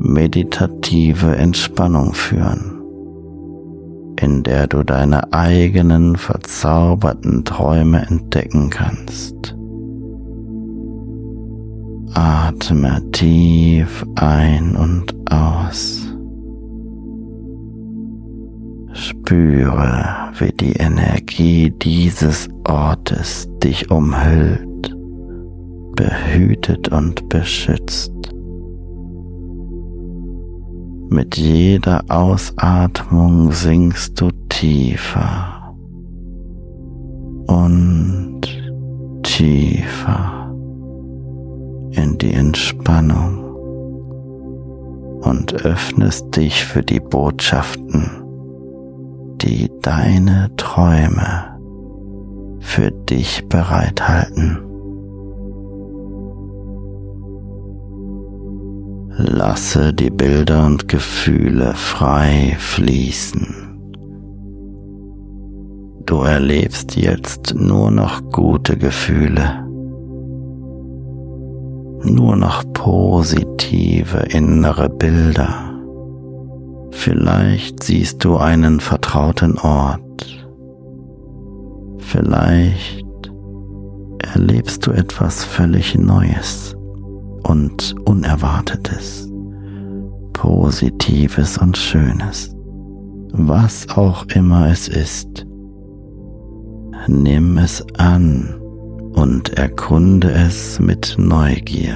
meditative 0.01 1.35
Entspannung 1.35 2.13
führen. 2.13 2.81
in 4.21 4.43
der 4.43 4.67
du 4.67 4.83
deine 4.83 5.33
eigenen 5.33 6.15
verzauberten 6.15 7.43
Träume 7.43 8.05
entdecken 8.05 8.69
kannst. 8.69 9.55
Atme 12.13 13.01
tief 13.11 14.05
ein 14.15 14.75
und 14.75 15.15
aus. 15.31 16.07
Spüre, 18.93 20.05
wie 20.37 20.51
die 20.51 20.73
Energie 20.73 21.71
dieses 21.71 22.49
Ortes 22.65 23.47
dich 23.63 23.89
umhüllt, 23.89 24.95
behütet 25.95 26.89
und 26.89 27.27
beschützt. 27.29 28.20
Mit 31.13 31.36
jeder 31.36 32.06
Ausatmung 32.08 33.52
sinkst 33.52 34.21
du 34.21 34.30
tiefer 34.47 35.76
und 37.47 38.39
tiefer 39.21 40.56
in 41.91 42.17
die 42.17 42.32
Entspannung 42.32 43.43
und 45.21 45.54
öffnest 45.65 46.34
dich 46.38 46.63
für 46.63 46.82
die 46.82 47.02
Botschaften, 47.02 48.10
die 49.41 49.69
deine 49.82 50.50
Träume 50.56 51.60
für 52.62 52.89
dich 52.89 53.50
bereithalten. 53.50 54.70
Lasse 59.17 59.93
die 59.93 60.10
Bilder 60.10 60.65
und 60.65 60.88
Gefühle 60.88 61.74
frei 61.76 62.56
fließen. 62.58 63.56
Du 66.06 66.21
erlebst 66.21 66.95
jetzt 66.95 67.54
nur 67.54 67.91
noch 67.91 68.21
gute 68.32 68.78
Gefühle, 68.78 69.65
nur 72.04 72.38
noch 72.38 72.63
positive 72.74 74.19
innere 74.30 74.89
Bilder. 74.89 75.74
Vielleicht 76.91 77.84
siehst 77.84 78.24
du 78.24 78.38
einen 78.38 78.80
vertrauten 78.80 79.58
Ort, 79.58 80.47
vielleicht 81.97 83.32
erlebst 84.19 84.88
du 84.88 84.91
etwas 84.91 85.43
völlig 85.43 85.97
Neues 85.97 86.76
und 87.43 87.95
Unerwartetes, 88.06 89.30
Positives 90.34 91.58
und 91.58 91.77
Schönes, 91.77 92.56
was 93.32 93.88
auch 93.89 94.25
immer 94.34 94.69
es 94.69 94.88
ist. 94.88 95.45
Nimm 97.08 97.58
es 97.58 97.84
an 97.97 98.56
und 99.13 99.58
erkunde 99.58 100.32
es 100.32 100.80
mit 100.80 101.15
Neugier. 101.17 101.95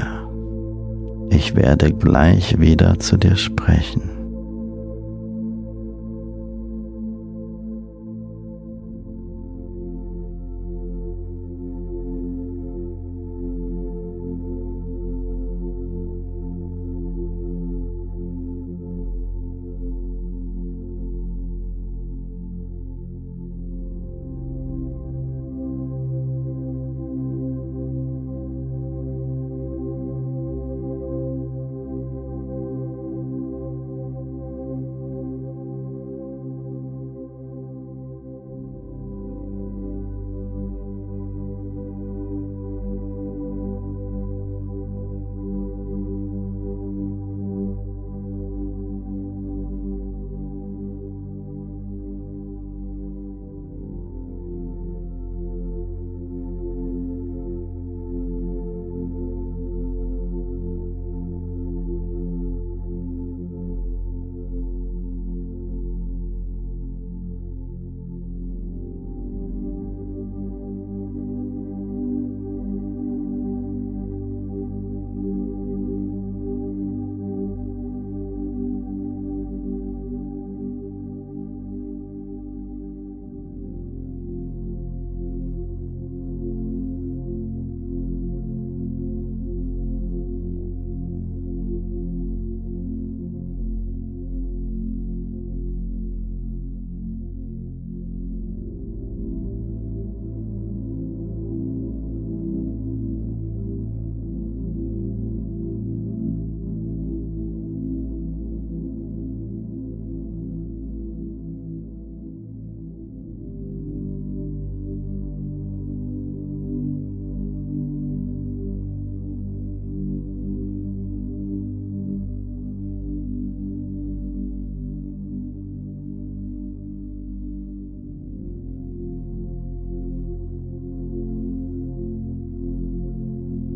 Ich 1.29 1.55
werde 1.55 1.91
gleich 1.91 2.59
wieder 2.59 2.99
zu 2.99 3.17
dir 3.17 3.35
sprechen. 3.35 4.14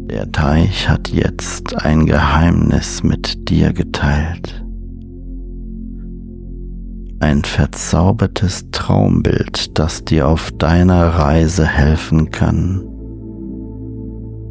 Der 0.09 0.31
Teich 0.31 0.89
hat 0.89 1.09
jetzt 1.09 1.85
ein 1.85 2.07
Geheimnis 2.07 3.03
mit 3.03 3.47
dir 3.47 3.73
geteilt. 3.73 4.65
Ein 7.19 7.43
verzaubertes 7.43 8.65
Traumbild, 8.71 9.77
das 9.77 10.03
dir 10.05 10.27
auf 10.27 10.51
deiner 10.53 11.09
Reise 11.09 11.67
helfen 11.67 12.31
kann, 12.31 12.83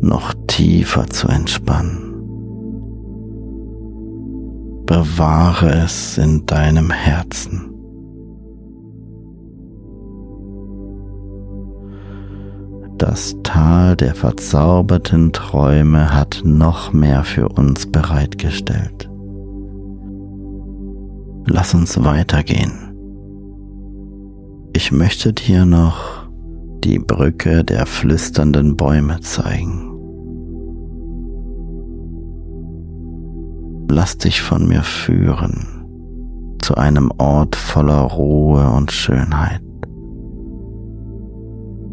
noch 0.00 0.32
tiefer 0.46 1.08
zu 1.08 1.26
entspannen. 1.26 2.04
Bewahre 4.86 5.70
es 5.70 6.18
in 6.18 6.46
deinem 6.46 6.92
Herzen. 6.92 7.77
Das 13.08 13.34
Tal 13.42 13.96
der 13.96 14.14
verzauberten 14.14 15.32
Träume 15.32 16.14
hat 16.14 16.42
noch 16.44 16.92
mehr 16.92 17.24
für 17.24 17.48
uns 17.48 17.90
bereitgestellt. 17.90 19.08
Lass 21.46 21.72
uns 21.72 22.04
weitergehen. 22.04 22.70
Ich 24.74 24.92
möchte 24.92 25.32
dir 25.32 25.64
noch 25.64 26.28
die 26.84 26.98
Brücke 26.98 27.64
der 27.64 27.86
flüsternden 27.86 28.76
Bäume 28.76 29.20
zeigen. 29.20 29.90
Lass 33.90 34.18
dich 34.18 34.42
von 34.42 34.68
mir 34.68 34.82
führen 34.82 36.58
zu 36.60 36.74
einem 36.74 37.10
Ort 37.16 37.56
voller 37.56 38.02
Ruhe 38.02 38.70
und 38.70 38.92
Schönheit 38.92 39.62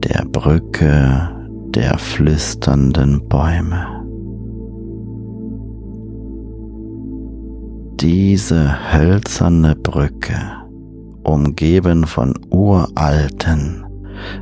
der 0.05 0.23
Brücke 0.25 1.29
der 1.73 1.97
flüsternden 1.97 3.27
Bäume. 3.27 3.87
Diese 7.99 8.93
hölzerne 8.93 9.75
Brücke 9.75 10.35
umgeben 11.23 12.05
von 12.05 12.35
uralten, 12.51 13.83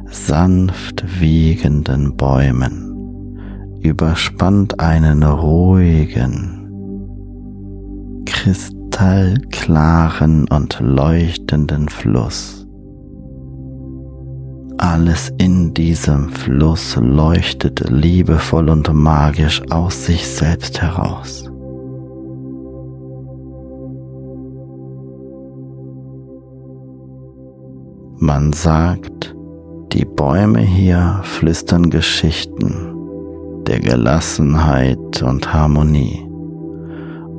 sanft 0.09 1.05
wiegenden 1.21 2.17
Bäumen, 2.17 3.37
überspannt 3.81 4.81
einen 4.81 5.23
ruhigen, 5.23 6.59
kristallklaren 8.25 10.45
und 10.49 10.77
leuchtenden 10.81 11.87
Fluss. 11.87 12.62
Alles 14.83 15.31
in 15.37 15.73
diesem 15.73 16.27
Fluss 16.27 16.97
leuchtet 16.97 17.89
liebevoll 17.89 18.67
und 18.67 18.93
magisch 18.93 19.61
aus 19.71 20.05
sich 20.05 20.27
selbst 20.27 20.81
heraus. 20.81 21.49
Man 28.17 28.51
sagt, 28.51 29.33
die 29.93 30.03
Bäume 30.03 30.59
hier 30.59 31.21
flüstern 31.23 31.89
Geschichten 31.89 32.93
der 33.65 33.79
Gelassenheit 33.79 35.23
und 35.23 35.53
Harmonie 35.53 36.27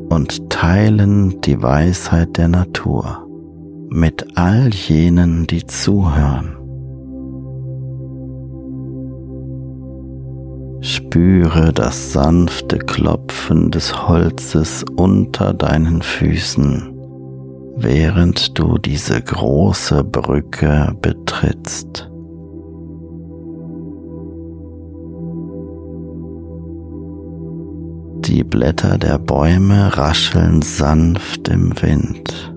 und 0.08 0.48
teilen 0.48 1.42
die 1.42 1.62
Weisheit 1.62 2.38
der 2.38 2.48
Natur 2.48 3.28
mit 3.90 4.26
all 4.34 4.70
jenen, 4.70 5.46
die 5.46 5.66
zuhören. 5.66 6.63
Spüre 11.14 11.72
das 11.72 12.12
sanfte 12.12 12.76
Klopfen 12.76 13.70
des 13.70 14.08
Holzes 14.08 14.84
unter 14.96 15.54
deinen 15.54 16.02
Füßen, 16.02 16.92
während 17.76 18.58
du 18.58 18.78
diese 18.78 19.22
große 19.22 20.02
Brücke 20.02 20.92
betrittst. 21.00 22.10
Die 28.26 28.42
Blätter 28.42 28.98
der 28.98 29.20
Bäume 29.20 29.96
rascheln 29.96 30.62
sanft 30.62 31.46
im 31.46 31.80
Wind 31.80 32.52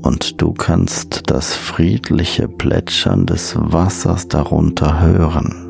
und 0.00 0.40
du 0.40 0.54
kannst 0.54 1.24
das 1.26 1.52
friedliche 1.52 2.48
Plätschern 2.48 3.26
des 3.26 3.54
Wassers 3.58 4.26
darunter 4.26 5.02
hören 5.02 5.65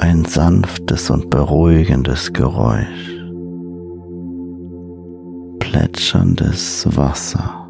ein 0.00 0.24
sanftes 0.24 1.10
und 1.10 1.28
beruhigendes 1.28 2.32
Geräusch. 2.32 3.18
Plätscherndes 5.58 6.86
Wasser. 6.96 7.68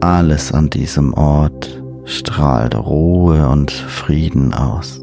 Alles 0.00 0.52
an 0.52 0.68
diesem 0.70 1.14
Ort 1.14 1.82
strahlt 2.04 2.74
Ruhe 2.74 3.48
und 3.48 3.70
Frieden 3.70 4.52
aus. 4.52 5.00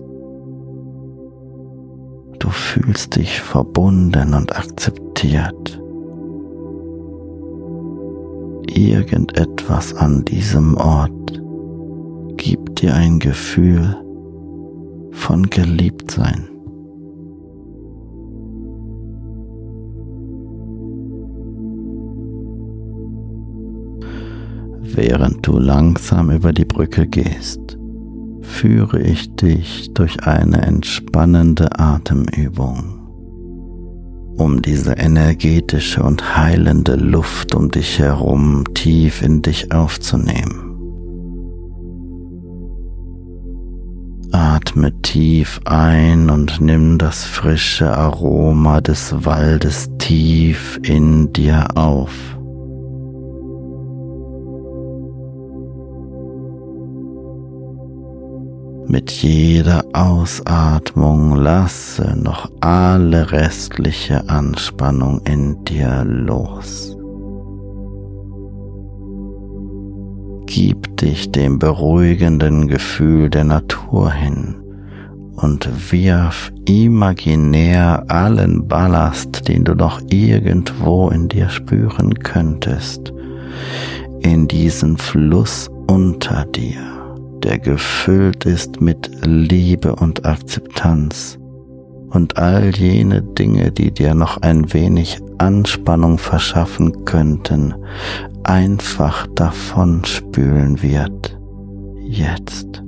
Du 2.40 2.50
fühlst 2.50 3.16
dich 3.16 3.40
verbunden 3.40 4.34
und 4.34 4.56
akzeptiert 4.56 5.81
irgendetwas 8.76 9.94
an 9.94 10.24
diesem 10.26 10.76
Ort 10.78 11.42
gibt 12.38 12.82
dir 12.82 12.94
ein 12.96 13.20
Gefühl 13.20 13.96
von 15.12 15.50
Geliebtsein. 15.50 16.48
Während 24.82 25.48
du 25.48 25.58
langsam 25.58 26.32
über 26.32 26.52
die 26.54 26.66
Brücke 26.66 27.08
gehst, 27.08 27.78
führe 28.42 29.02
ich 29.02 29.36
dich 29.36 29.94
durch 29.94 30.24
eine 30.26 30.62
entspannende 30.62 31.80
Atemübung 31.80 33.01
um 34.42 34.62
diese 34.62 34.94
energetische 34.94 36.02
und 36.02 36.36
heilende 36.36 36.96
Luft 36.96 37.54
um 37.54 37.70
dich 37.70 38.00
herum 38.00 38.64
tief 38.74 39.22
in 39.22 39.42
dich 39.42 39.72
aufzunehmen. 39.72 40.68
Atme 44.32 45.00
tief 45.02 45.60
ein 45.66 46.30
und 46.30 46.60
nimm 46.60 46.98
das 46.98 47.24
frische 47.24 47.96
Aroma 47.96 48.82
des 48.82 49.14
Waldes 49.26 49.90
tief 50.00 50.80
in 50.82 51.32
dir 51.34 51.68
auf. 51.76 52.12
Mit 58.92 59.10
jeder 59.10 59.86
Ausatmung 59.94 61.38
lasse 61.38 62.14
noch 62.22 62.52
alle 62.60 63.32
restliche 63.32 64.28
Anspannung 64.28 65.22
in 65.24 65.64
dir 65.64 66.04
los. 66.04 66.98
Gib 70.46 70.98
dich 70.98 71.32
dem 71.32 71.58
beruhigenden 71.58 72.68
Gefühl 72.68 73.30
der 73.30 73.46
Natur 73.46 74.12
hin 74.12 74.56
und 75.38 75.70
wirf 75.90 76.52
imaginär 76.66 78.04
allen 78.10 78.68
Ballast, 78.68 79.48
den 79.48 79.64
du 79.64 79.74
noch 79.74 80.02
irgendwo 80.10 81.08
in 81.08 81.30
dir 81.30 81.48
spüren 81.48 82.14
könntest, 82.16 83.14
in 84.20 84.50
diesen 84.50 84.98
Fluss 84.98 85.70
unter 85.88 86.44
dir 86.44 87.01
der 87.44 87.60
gefüllt 87.60 88.46
ist 88.46 88.82
mit 88.82 89.12
Liebe 89.26 89.96
und 89.96 90.26
Akzeptanz 90.26 91.38
und 92.10 92.38
all 92.38 92.76
jene 92.76 93.22
Dinge, 93.22 93.72
die 93.72 93.92
dir 93.92 94.14
noch 94.14 94.38
ein 94.42 94.74
wenig 94.74 95.20
Anspannung 95.38 96.18
verschaffen 96.18 97.06
könnten, 97.06 97.74
einfach 98.44 99.28
davon 99.28 100.04
spülen 100.06 100.82
wird. 100.82 101.38
Jetzt. 102.04 102.84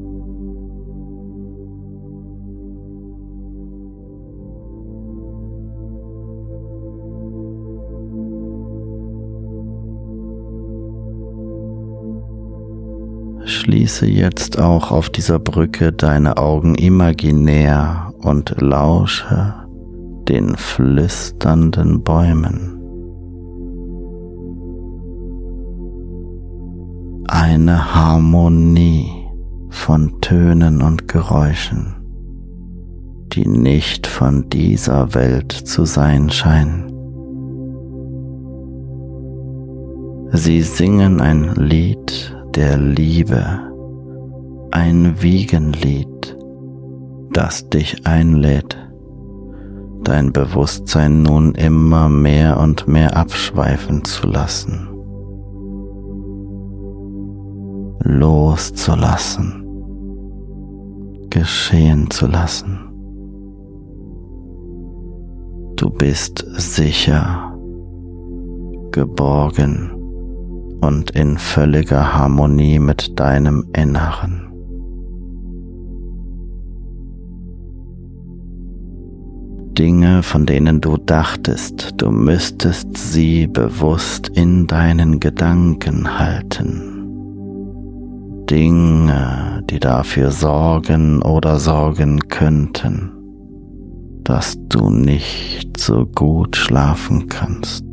Schließe 13.73 14.05
jetzt 14.05 14.59
auch 14.59 14.91
auf 14.91 15.09
dieser 15.09 15.39
Brücke 15.39 15.91
deine 15.91 16.37
Augen 16.37 16.75
imaginär 16.75 18.13
und 18.21 18.53
lausche 18.61 19.55
den 20.29 20.55
flüsternden 20.55 22.03
Bäumen. 22.03 22.79
Eine 27.27 27.95
Harmonie 27.95 29.09
von 29.71 30.21
Tönen 30.21 30.83
und 30.83 31.07
Geräuschen, 31.07 31.95
die 33.33 33.47
nicht 33.47 34.05
von 34.05 34.49
dieser 34.49 35.15
Welt 35.15 35.51
zu 35.51 35.85
sein 35.85 36.29
scheinen. 36.29 36.93
Sie 40.31 40.61
singen 40.61 41.21
ein 41.21 41.55
Lied 41.55 42.32
der 42.55 42.77
Liebe, 42.77 43.43
ein 44.71 45.21
Wiegenlied, 45.21 46.37
das 47.31 47.67
dich 47.69 48.05
einlädt, 48.05 48.77
dein 50.03 50.31
Bewusstsein 50.31 51.23
nun 51.23 51.55
immer 51.55 52.09
mehr 52.09 52.59
und 52.59 52.87
mehr 52.87 53.17
abschweifen 53.17 54.05
zu 54.05 54.27
lassen, 54.27 54.87
loszulassen, 58.03 59.65
geschehen 61.29 62.11
zu 62.11 62.27
lassen. 62.27 62.79
Du 65.75 65.89
bist 65.89 66.45
sicher, 66.57 67.57
geborgen, 68.91 69.92
und 70.83 71.11
in 71.11 71.37
völliger 71.37 72.13
Harmonie 72.13 72.79
mit 72.79 73.19
deinem 73.19 73.65
Inneren. 73.73 74.49
Dinge, 79.77 80.21
von 80.21 80.45
denen 80.45 80.81
du 80.81 80.97
dachtest, 80.97 81.95
du 81.97 82.11
müsstest 82.11 82.95
sie 82.95 83.47
bewusst 83.47 84.29
in 84.29 84.67
deinen 84.67 85.19
Gedanken 85.19 86.19
halten. 86.19 86.93
Dinge, 88.49 89.63
die 89.69 89.79
dafür 89.79 90.29
sorgen 90.29 91.23
oder 91.23 91.59
sorgen 91.59 92.19
könnten, 92.29 93.11
dass 94.23 94.57
du 94.69 94.91
nicht 94.91 95.79
so 95.79 96.05
gut 96.05 96.55
schlafen 96.55 97.27
kannst, 97.27 97.83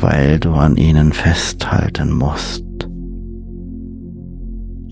weil 0.00 0.38
du 0.38 0.52
an 0.52 0.76
ihnen 0.76 1.12
festhalten 1.12 2.12
musst. 2.12 2.64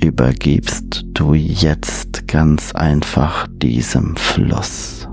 Übergibst 0.02 1.04
du 1.14 1.34
jetzt 1.34 2.28
ganz 2.28 2.72
einfach 2.74 3.46
diesem 3.62 4.16
Fluss. 4.16 5.08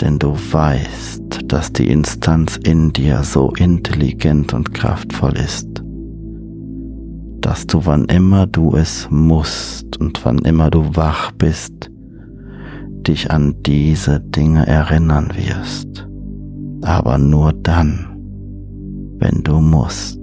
Denn 0.00 0.18
du 0.18 0.34
weißt, 0.34 1.40
dass 1.46 1.72
die 1.72 1.88
Instanz 1.88 2.56
in 2.56 2.92
dir 2.92 3.22
so 3.22 3.50
intelligent 3.50 4.52
und 4.52 4.74
kraftvoll 4.74 5.36
ist, 5.36 5.68
dass 7.40 7.66
du 7.66 7.84
wann 7.84 8.06
immer 8.06 8.46
du 8.46 8.76
es 8.76 9.08
musst 9.10 9.98
und 9.98 10.24
wann 10.24 10.38
immer 10.38 10.70
du 10.70 10.96
wach 10.96 11.32
bist, 11.32 11.90
dich 13.06 13.30
an 13.30 13.54
diese 13.64 14.20
Dinge 14.20 14.66
erinnern 14.66 15.32
wirst, 15.34 16.06
aber 16.82 17.18
nur 17.18 17.52
dann, 17.52 18.06
wenn 19.18 19.42
du 19.42 19.60
musst. 19.60 20.20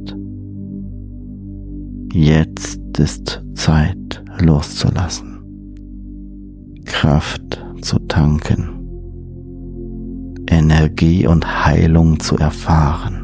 Jetzt 2.13 2.80
ist 3.00 3.43
Zeit 3.54 4.24
loszulassen, 4.39 5.39
Kraft 6.86 7.63
zu 7.82 8.00
tanken, 8.08 8.69
Energie 10.48 11.28
und 11.28 11.65
Heilung 11.65 12.19
zu 12.19 12.38
erfahren. 12.38 13.15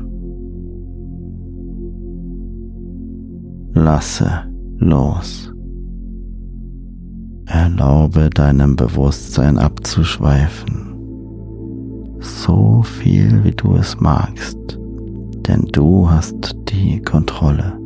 Lasse 3.73 4.29
los. 4.77 5.51
Erlaube 7.47 8.29
deinem 8.29 8.75
Bewusstsein 8.75 9.57
abzuschweifen, 9.57 10.84
so 12.25 12.81
viel 12.83 13.43
wie 13.43 13.51
du 13.51 13.75
es 13.75 13.99
magst, 13.99 14.57
denn 15.47 15.67
du 15.71 16.09
hast 16.09 16.55
die 16.69 17.01
Kontrolle. 17.01 17.79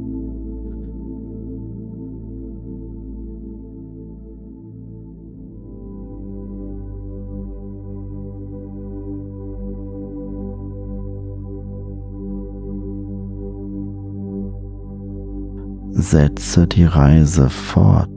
Setze 15.92 16.66
die 16.66 16.86
Reise 16.86 17.50
fort 17.50 18.10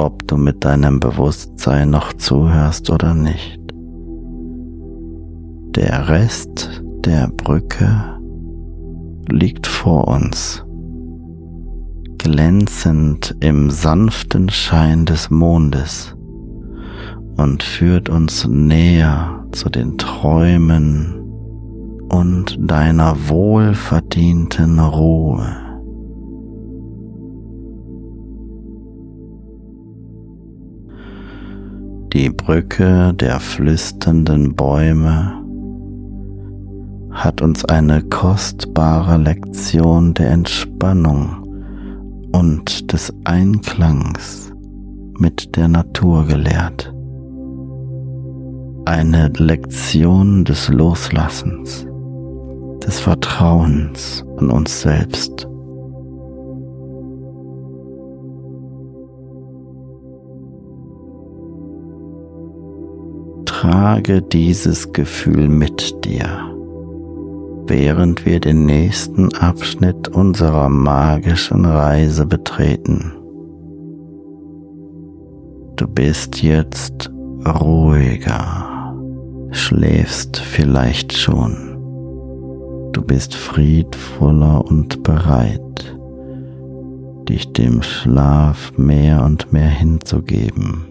ob 0.00 0.26
du 0.26 0.36
mit 0.36 0.64
deinem 0.64 0.98
Bewusstsein 0.98 1.90
noch 1.90 2.14
zuhörst 2.14 2.88
oder 2.90 3.14
nicht. 3.14 3.59
Der 5.76 6.08
Rest 6.08 6.82
der 7.04 7.28
Brücke 7.28 8.18
liegt 9.30 9.68
vor 9.68 10.08
uns, 10.08 10.64
glänzend 12.18 13.36
im 13.38 13.70
sanften 13.70 14.48
Schein 14.48 15.06
des 15.06 15.30
Mondes 15.30 16.16
und 17.36 17.62
führt 17.62 18.08
uns 18.08 18.48
näher 18.48 19.46
zu 19.52 19.68
den 19.68 19.96
Träumen 19.96 21.20
und 22.08 22.58
deiner 22.60 23.16
wohlverdienten 23.28 24.80
Ruhe. 24.80 25.56
die 32.12 32.28
Brücke 32.28 33.14
der 33.14 33.38
flüsternden 33.38 34.54
Bäume 34.56 35.39
hat 37.10 37.42
uns 37.42 37.64
eine 37.64 38.02
kostbare 38.02 39.16
Lektion 39.16 40.14
der 40.14 40.30
Entspannung 40.30 41.40
und 42.32 42.92
des 42.92 43.12
Einklangs 43.24 44.52
mit 45.18 45.56
der 45.56 45.68
Natur 45.68 46.26
gelehrt. 46.26 46.92
Eine 48.86 49.28
Lektion 49.36 50.44
des 50.44 50.68
Loslassens, 50.68 51.86
des 52.84 53.00
Vertrauens 53.00 54.24
an 54.38 54.50
uns 54.50 54.80
selbst 54.80 55.46
Trage 63.60 64.22
dieses 64.22 64.90
Gefühl 64.94 65.50
mit 65.50 66.06
dir, 66.06 66.49
während 67.70 68.26
wir 68.26 68.40
den 68.40 68.66
nächsten 68.66 69.32
Abschnitt 69.36 70.08
unserer 70.08 70.68
magischen 70.68 71.64
Reise 71.64 72.26
betreten. 72.26 73.12
Du 75.76 75.86
bist 75.86 76.42
jetzt 76.42 77.10
ruhiger, 77.46 78.92
schläfst 79.52 80.38
vielleicht 80.38 81.16
schon. 81.16 81.78
Du 82.92 83.02
bist 83.02 83.36
friedvoller 83.36 84.64
und 84.66 85.04
bereit, 85.04 85.96
dich 87.28 87.52
dem 87.52 87.82
Schlaf 87.82 88.72
mehr 88.76 89.22
und 89.24 89.52
mehr 89.52 89.70
hinzugeben. 89.70 90.89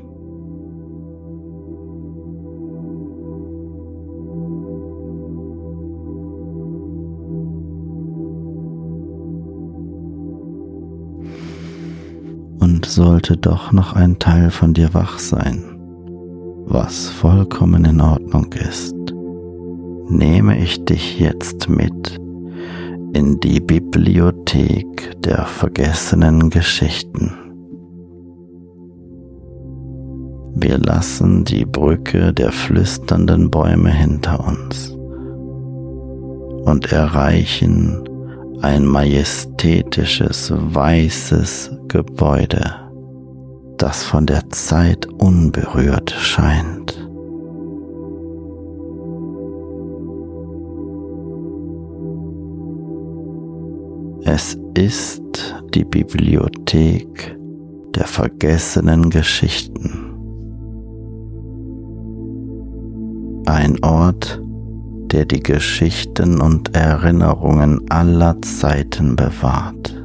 Sollte 12.89 13.37
doch 13.37 13.71
noch 13.71 13.93
ein 13.93 14.19
Teil 14.19 14.49
von 14.49 14.73
dir 14.73 14.93
wach 14.93 15.19
sein, 15.19 15.63
was 16.65 17.07
vollkommen 17.09 17.85
in 17.85 18.01
Ordnung 18.01 18.51
ist, 18.53 18.95
nehme 20.07 20.57
ich 20.57 20.83
dich 20.85 21.19
jetzt 21.19 21.69
mit 21.69 22.19
in 23.13 23.39
die 23.39 23.59
Bibliothek 23.59 25.21
der 25.21 25.45
vergessenen 25.45 26.49
Geschichten. 26.49 27.33
Wir 30.55 30.77
lassen 30.77 31.45
die 31.45 31.65
Brücke 31.65 32.33
der 32.33 32.51
flüsternden 32.51 33.49
Bäume 33.49 33.91
hinter 33.91 34.45
uns 34.45 34.91
und 36.65 36.91
erreichen 36.91 38.08
ein 38.61 38.85
majestätisches 38.85 40.51
weißes 40.53 41.71
Gebäude, 41.87 42.75
das 43.77 44.03
von 44.03 44.25
der 44.25 44.49
Zeit 44.49 45.05
unberührt 45.05 46.11
scheint. 46.11 47.07
Es 54.25 54.57
ist 54.75 55.55
die 55.73 55.85
Bibliothek 55.85 57.37
der 57.95 58.05
vergessenen 58.05 59.09
Geschichten. 59.09 60.05
Ein 63.45 63.81
Ort, 63.83 64.41
der 65.11 65.25
die 65.25 65.41
Geschichten 65.41 66.41
und 66.41 66.75
Erinnerungen 66.75 67.89
aller 67.89 68.41
Zeiten 68.41 69.15
bewahrt. 69.15 69.95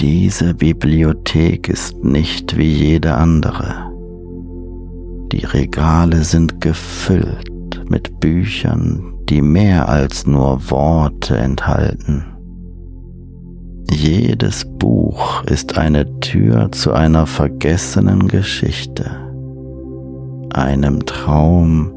Diese 0.00 0.54
Bibliothek 0.54 1.68
ist 1.68 2.04
nicht 2.04 2.56
wie 2.56 2.70
jede 2.70 3.14
andere. 3.14 3.90
Die 5.32 5.44
Regale 5.44 6.24
sind 6.24 6.60
gefüllt 6.60 7.82
mit 7.88 8.20
Büchern, 8.20 9.14
die 9.28 9.40
mehr 9.40 9.88
als 9.88 10.26
nur 10.26 10.70
Worte 10.70 11.36
enthalten. 11.36 12.24
Jedes 13.90 14.66
Buch 14.78 15.42
ist 15.44 15.78
eine 15.78 16.20
Tür 16.20 16.70
zu 16.72 16.92
einer 16.92 17.26
vergessenen 17.26 18.28
Geschichte 18.28 19.23
einem 20.54 21.04
Traum 21.06 21.92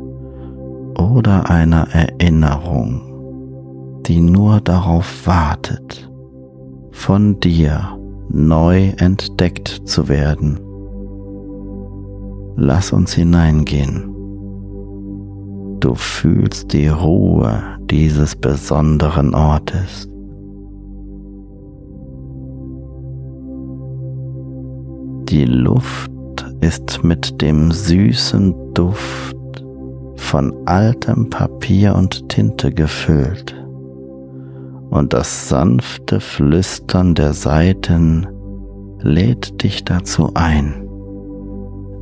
oder 0.97 1.49
einer 1.49 1.87
Erinnerung, 1.91 3.01
die 4.05 4.21
nur 4.21 4.61
darauf 4.61 5.27
wartet, 5.27 6.09
von 6.91 7.39
dir 7.39 7.97
neu 8.29 8.93
entdeckt 8.97 9.81
zu 9.85 10.07
werden. 10.07 10.59
Lass 12.55 12.91
uns 12.91 13.13
hineingehen. 13.13 14.13
Du 15.79 15.93
fühlst 15.93 16.73
die 16.73 16.87
Ruhe 16.87 17.61
dieses 17.89 18.35
besonderen 18.35 19.35
Ortes. 19.35 20.09
Die 25.29 25.45
Luft 25.45 26.16
ist 26.61 27.03
mit 27.03 27.41
dem 27.41 27.71
süßen 27.71 28.73
Duft 28.73 29.35
von 30.15 30.53
altem 30.65 31.29
Papier 31.29 31.95
und 31.95 32.27
Tinte 32.29 32.71
gefüllt 32.71 33.55
und 34.89 35.13
das 35.13 35.49
sanfte 35.49 36.19
Flüstern 36.19 37.15
der 37.15 37.33
Saiten 37.33 38.27
lädt 38.99 39.63
dich 39.63 39.83
dazu 39.85 40.31
ein, 40.33 40.87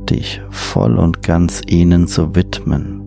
dich 0.08 0.40
voll 0.50 0.96
und 0.96 1.22
ganz 1.22 1.62
ihnen 1.66 2.06
zu 2.06 2.34
widmen, 2.34 3.02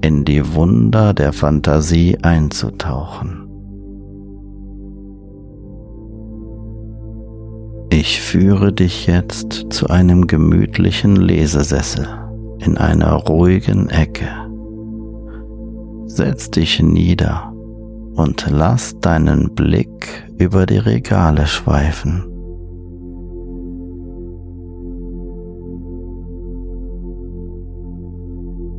in 0.00 0.24
die 0.24 0.54
Wunder 0.54 1.12
der 1.12 1.32
Fantasie 1.32 2.18
einzutauchen. 2.22 3.37
Ich 8.00 8.20
führe 8.20 8.72
dich 8.72 9.08
jetzt 9.08 9.72
zu 9.72 9.88
einem 9.88 10.28
gemütlichen 10.28 11.16
Lesesessel 11.16 12.06
in 12.60 12.78
einer 12.78 13.12
ruhigen 13.14 13.90
Ecke. 13.90 14.28
Setz 16.06 16.48
dich 16.48 16.80
nieder 16.80 17.52
und 18.14 18.46
lass 18.50 19.00
deinen 19.00 19.52
Blick 19.56 20.30
über 20.38 20.64
die 20.64 20.78
Regale 20.78 21.48
schweifen. 21.48 22.22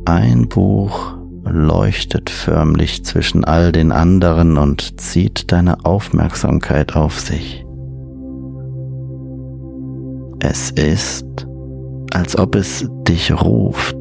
Ein 0.06 0.48
Buch 0.48 1.18
leuchtet 1.44 2.30
förmlich 2.30 3.04
zwischen 3.04 3.44
all 3.44 3.70
den 3.70 3.92
anderen 3.92 4.56
und 4.56 4.98
zieht 4.98 5.52
deine 5.52 5.84
Aufmerksamkeit 5.84 6.96
auf 6.96 7.20
sich. 7.20 7.66
Es 10.40 10.70
ist, 10.70 11.46
als 12.12 12.38
ob 12.38 12.54
es 12.54 12.88
dich 13.06 13.30
ruft. 13.32 13.96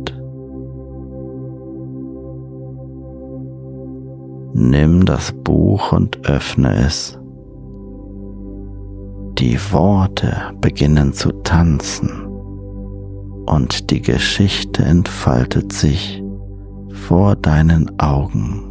Nimm 4.54 5.06
das 5.06 5.32
Buch 5.44 5.92
und 5.92 6.26
öffne 6.28 6.74
es. 6.86 7.20
Die 9.38 9.60
Worte 9.72 10.54
beginnen 10.60 11.14
zu 11.14 11.32
tanzen 11.44 12.26
und 13.46 13.90
die 13.90 14.02
Geschichte 14.02 14.84
entfaltet 14.84 15.74
sich 15.74 16.24
vor 16.92 17.36
deinen 17.36 18.00
Augen. 18.00 18.69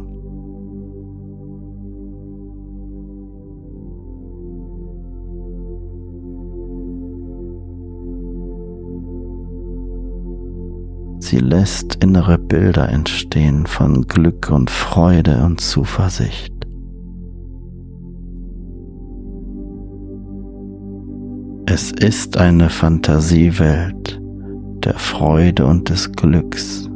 Sie 11.29 11.37
lässt 11.37 12.03
innere 12.03 12.39
Bilder 12.39 12.89
entstehen 12.89 13.67
von 13.67 14.07
Glück 14.07 14.49
und 14.49 14.71
Freude 14.71 15.43
und 15.43 15.61
Zuversicht. 15.61 16.51
Es 21.67 21.91
ist 21.91 22.37
eine 22.37 22.71
Fantasiewelt 22.71 24.19
der 24.83 24.95
Freude 24.95 25.67
und 25.67 25.89
des 25.89 26.11
Glücks. 26.13 26.89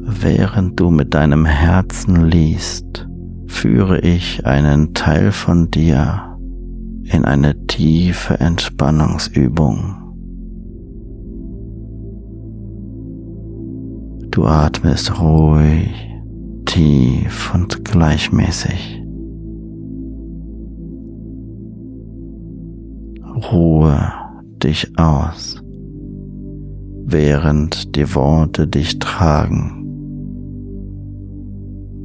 Während 0.00 0.80
du 0.80 0.88
mit 0.88 1.12
deinem 1.12 1.44
Herzen 1.44 2.24
liest, 2.24 3.06
führe 3.46 4.00
ich 4.00 4.46
einen 4.46 4.94
Teil 4.94 5.32
von 5.32 5.70
dir 5.70 6.36
in 7.04 7.24
eine 7.24 7.66
tiefe 7.66 8.40
Entspannungsübung. 8.40 9.96
Du 14.30 14.44
atmest 14.46 15.20
ruhig, 15.20 15.94
tief 16.64 17.54
und 17.54 17.84
gleichmäßig. 17.84 19.00
Ruhe 23.52 24.12
dich 24.62 24.98
aus, 24.98 25.62
während 27.04 27.94
die 27.94 28.14
Worte 28.14 28.66
dich 28.66 28.98
tragen. 28.98 29.83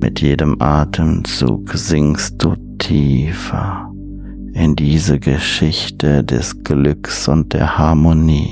Mit 0.02 0.22
jedem 0.22 0.62
Atemzug 0.62 1.74
sinkst 1.74 2.36
du 2.38 2.56
tiefer 2.78 3.92
in 4.54 4.76
diese 4.76 5.20
Geschichte 5.20 6.24
des 6.24 6.64
Glücks 6.64 7.28
und 7.28 7.54
der 7.54 7.78
Harmonie, 7.78 8.50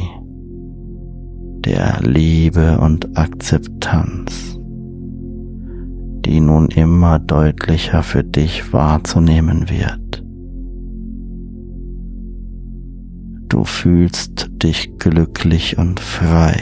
der 1.65 2.01
Liebe 2.01 2.79
und 2.79 3.17
Akzeptanz, 3.17 4.59
die 6.25 6.41
nun 6.41 6.67
immer 6.67 7.17
deutlicher 7.17 8.03
für 8.03 8.25
dich 8.25 8.73
wahrzunehmen 8.73 9.69
wird. 9.69 10.23
Du 13.47 13.63
fühlst 13.63 14.49
dich 14.61 14.97
glücklich 14.97 15.77
und 15.77 16.01
frei, 16.01 16.61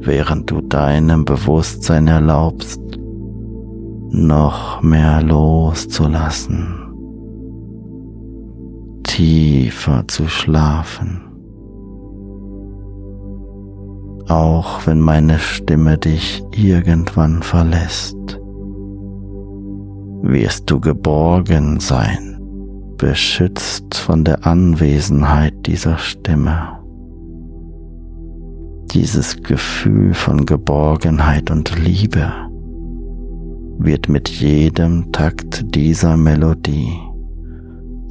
während 0.00 0.48
du 0.48 0.60
deinem 0.60 1.24
Bewusstsein 1.24 2.06
erlaubst, 2.06 3.01
noch 4.12 4.82
mehr 4.82 5.22
loszulassen, 5.22 6.74
tiefer 9.04 10.06
zu 10.06 10.28
schlafen. 10.28 11.22
Auch 14.28 14.86
wenn 14.86 15.00
meine 15.00 15.38
Stimme 15.38 15.96
dich 15.96 16.44
irgendwann 16.54 17.42
verlässt, 17.42 18.16
wirst 20.22 20.70
du 20.70 20.78
geborgen 20.78 21.80
sein, 21.80 22.38
beschützt 22.98 23.94
von 23.96 24.24
der 24.24 24.46
Anwesenheit 24.46 25.54
dieser 25.66 25.96
Stimme. 25.96 26.78
Dieses 28.92 29.42
Gefühl 29.42 30.12
von 30.12 30.44
Geborgenheit 30.44 31.50
und 31.50 31.78
Liebe 31.78 32.51
wird 33.78 34.08
mit 34.08 34.28
jedem 34.28 35.12
Takt 35.12 35.74
dieser 35.74 36.16
Melodie 36.16 36.92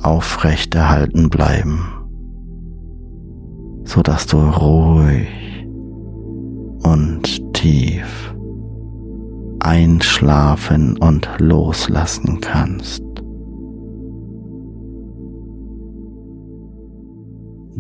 aufrechterhalten 0.02 1.30
bleiben, 1.30 1.80
so 3.84 4.02
dass 4.02 4.26
du 4.28 4.38
ruhig 4.38 5.28
und 6.84 7.54
tief 7.54 8.34
einschlafen 9.60 10.98
und 10.98 11.30
loslassen 11.40 12.40
kannst. 12.42 13.04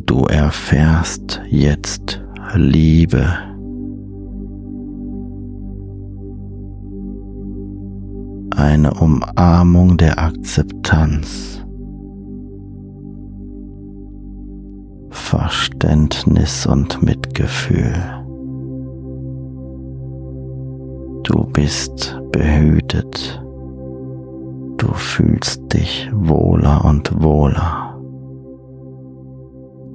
Du 0.06 0.26
erfährst 0.26 1.42
jetzt 1.50 2.22
Liebe 2.54 3.51
eine 8.62 8.93
Umarmung 8.93 9.97
der 9.97 10.20
Akzeptanz, 10.20 11.64
Verständnis 15.09 16.68
und 16.68 17.01
Mitgefühl. 17.01 17.95
Du 21.24 21.45
bist 21.51 22.20
behütet, 22.32 23.43
du 24.78 24.93
fühlst 24.93 25.74
dich 25.74 26.12
wohler 26.14 26.86
und 26.86 27.20
wohler. 27.20 27.99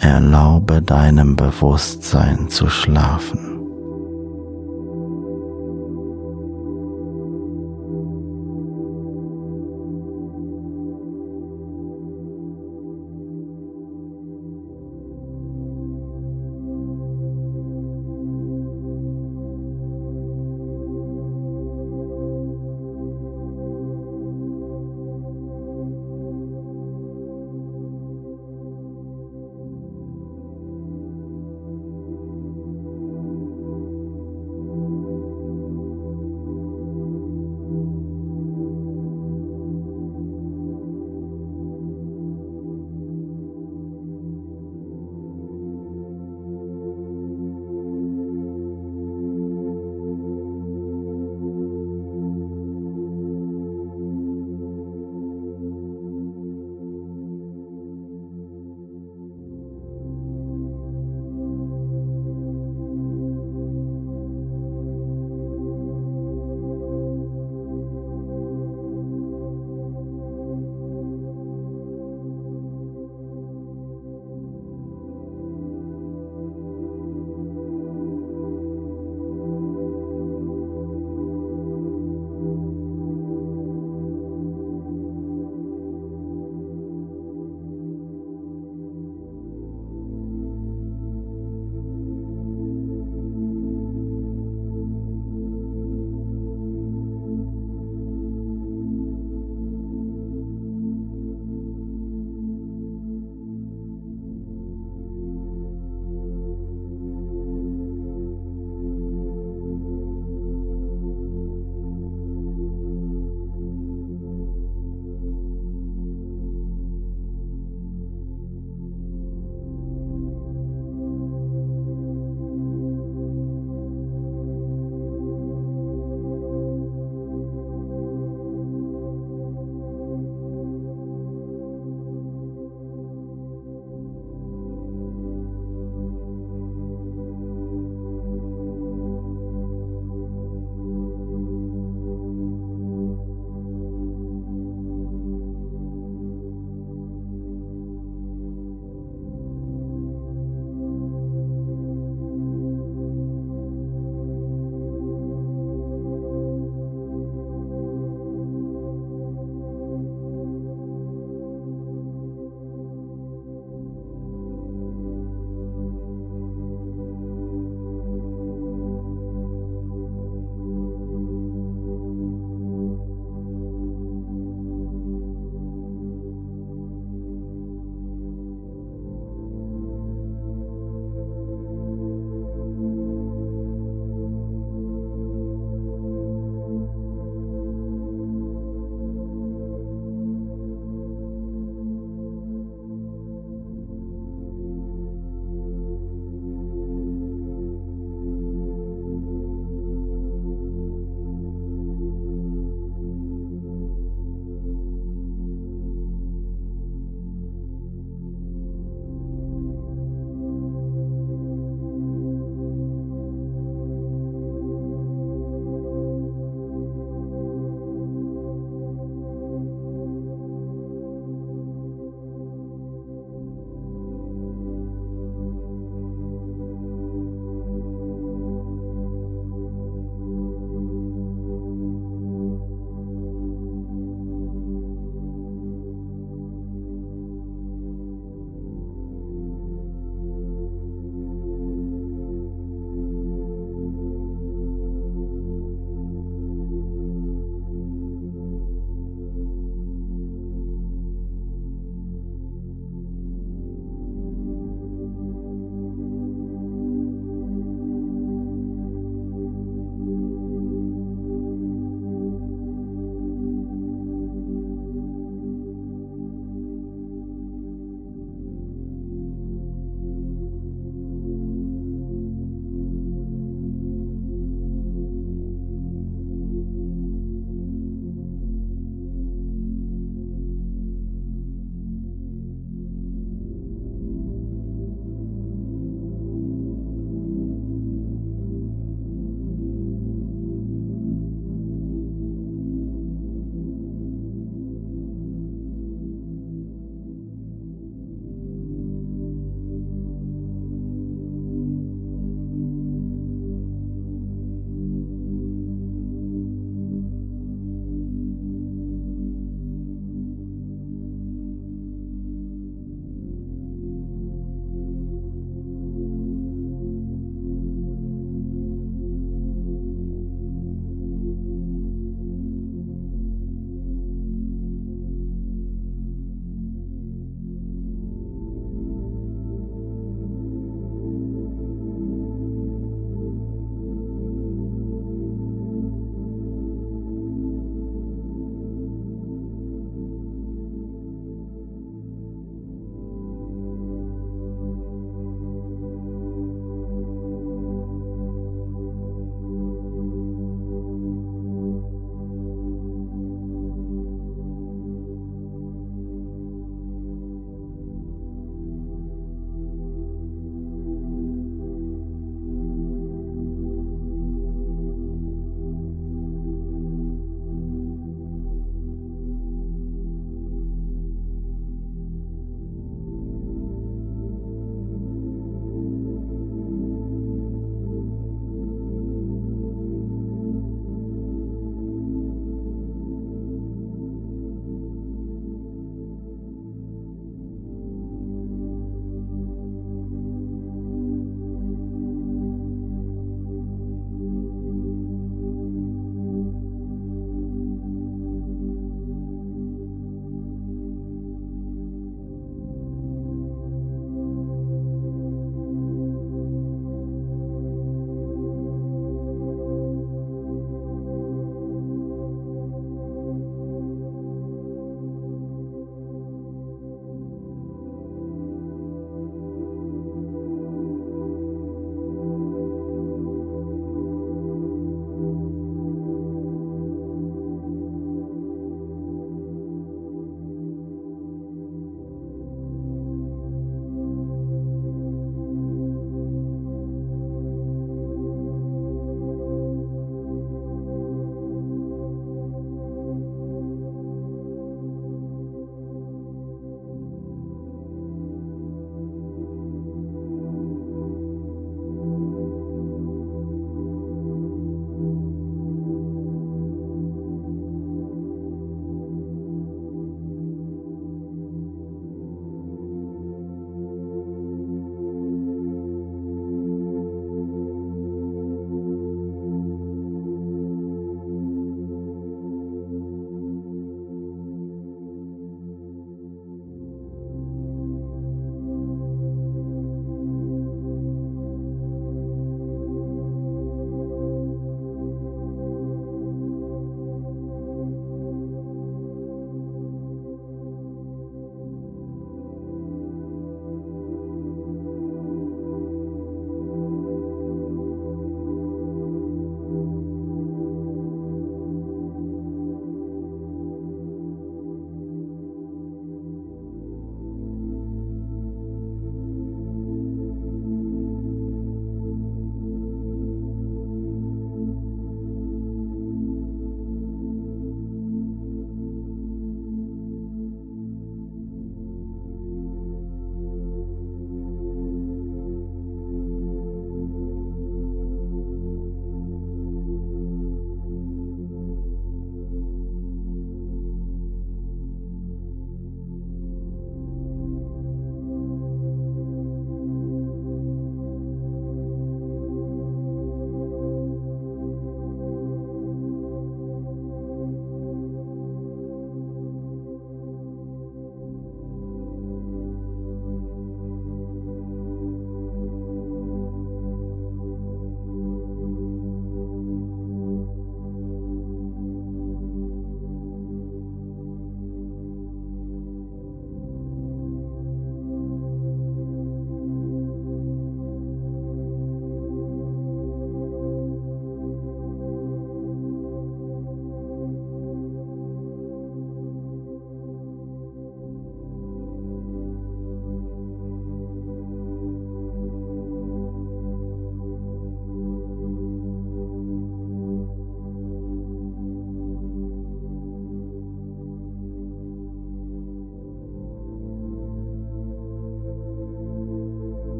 Erlaube 0.00 0.82
deinem 0.82 1.34
Bewusstsein 1.34 2.50
zu 2.50 2.68
schlafen. 2.68 3.49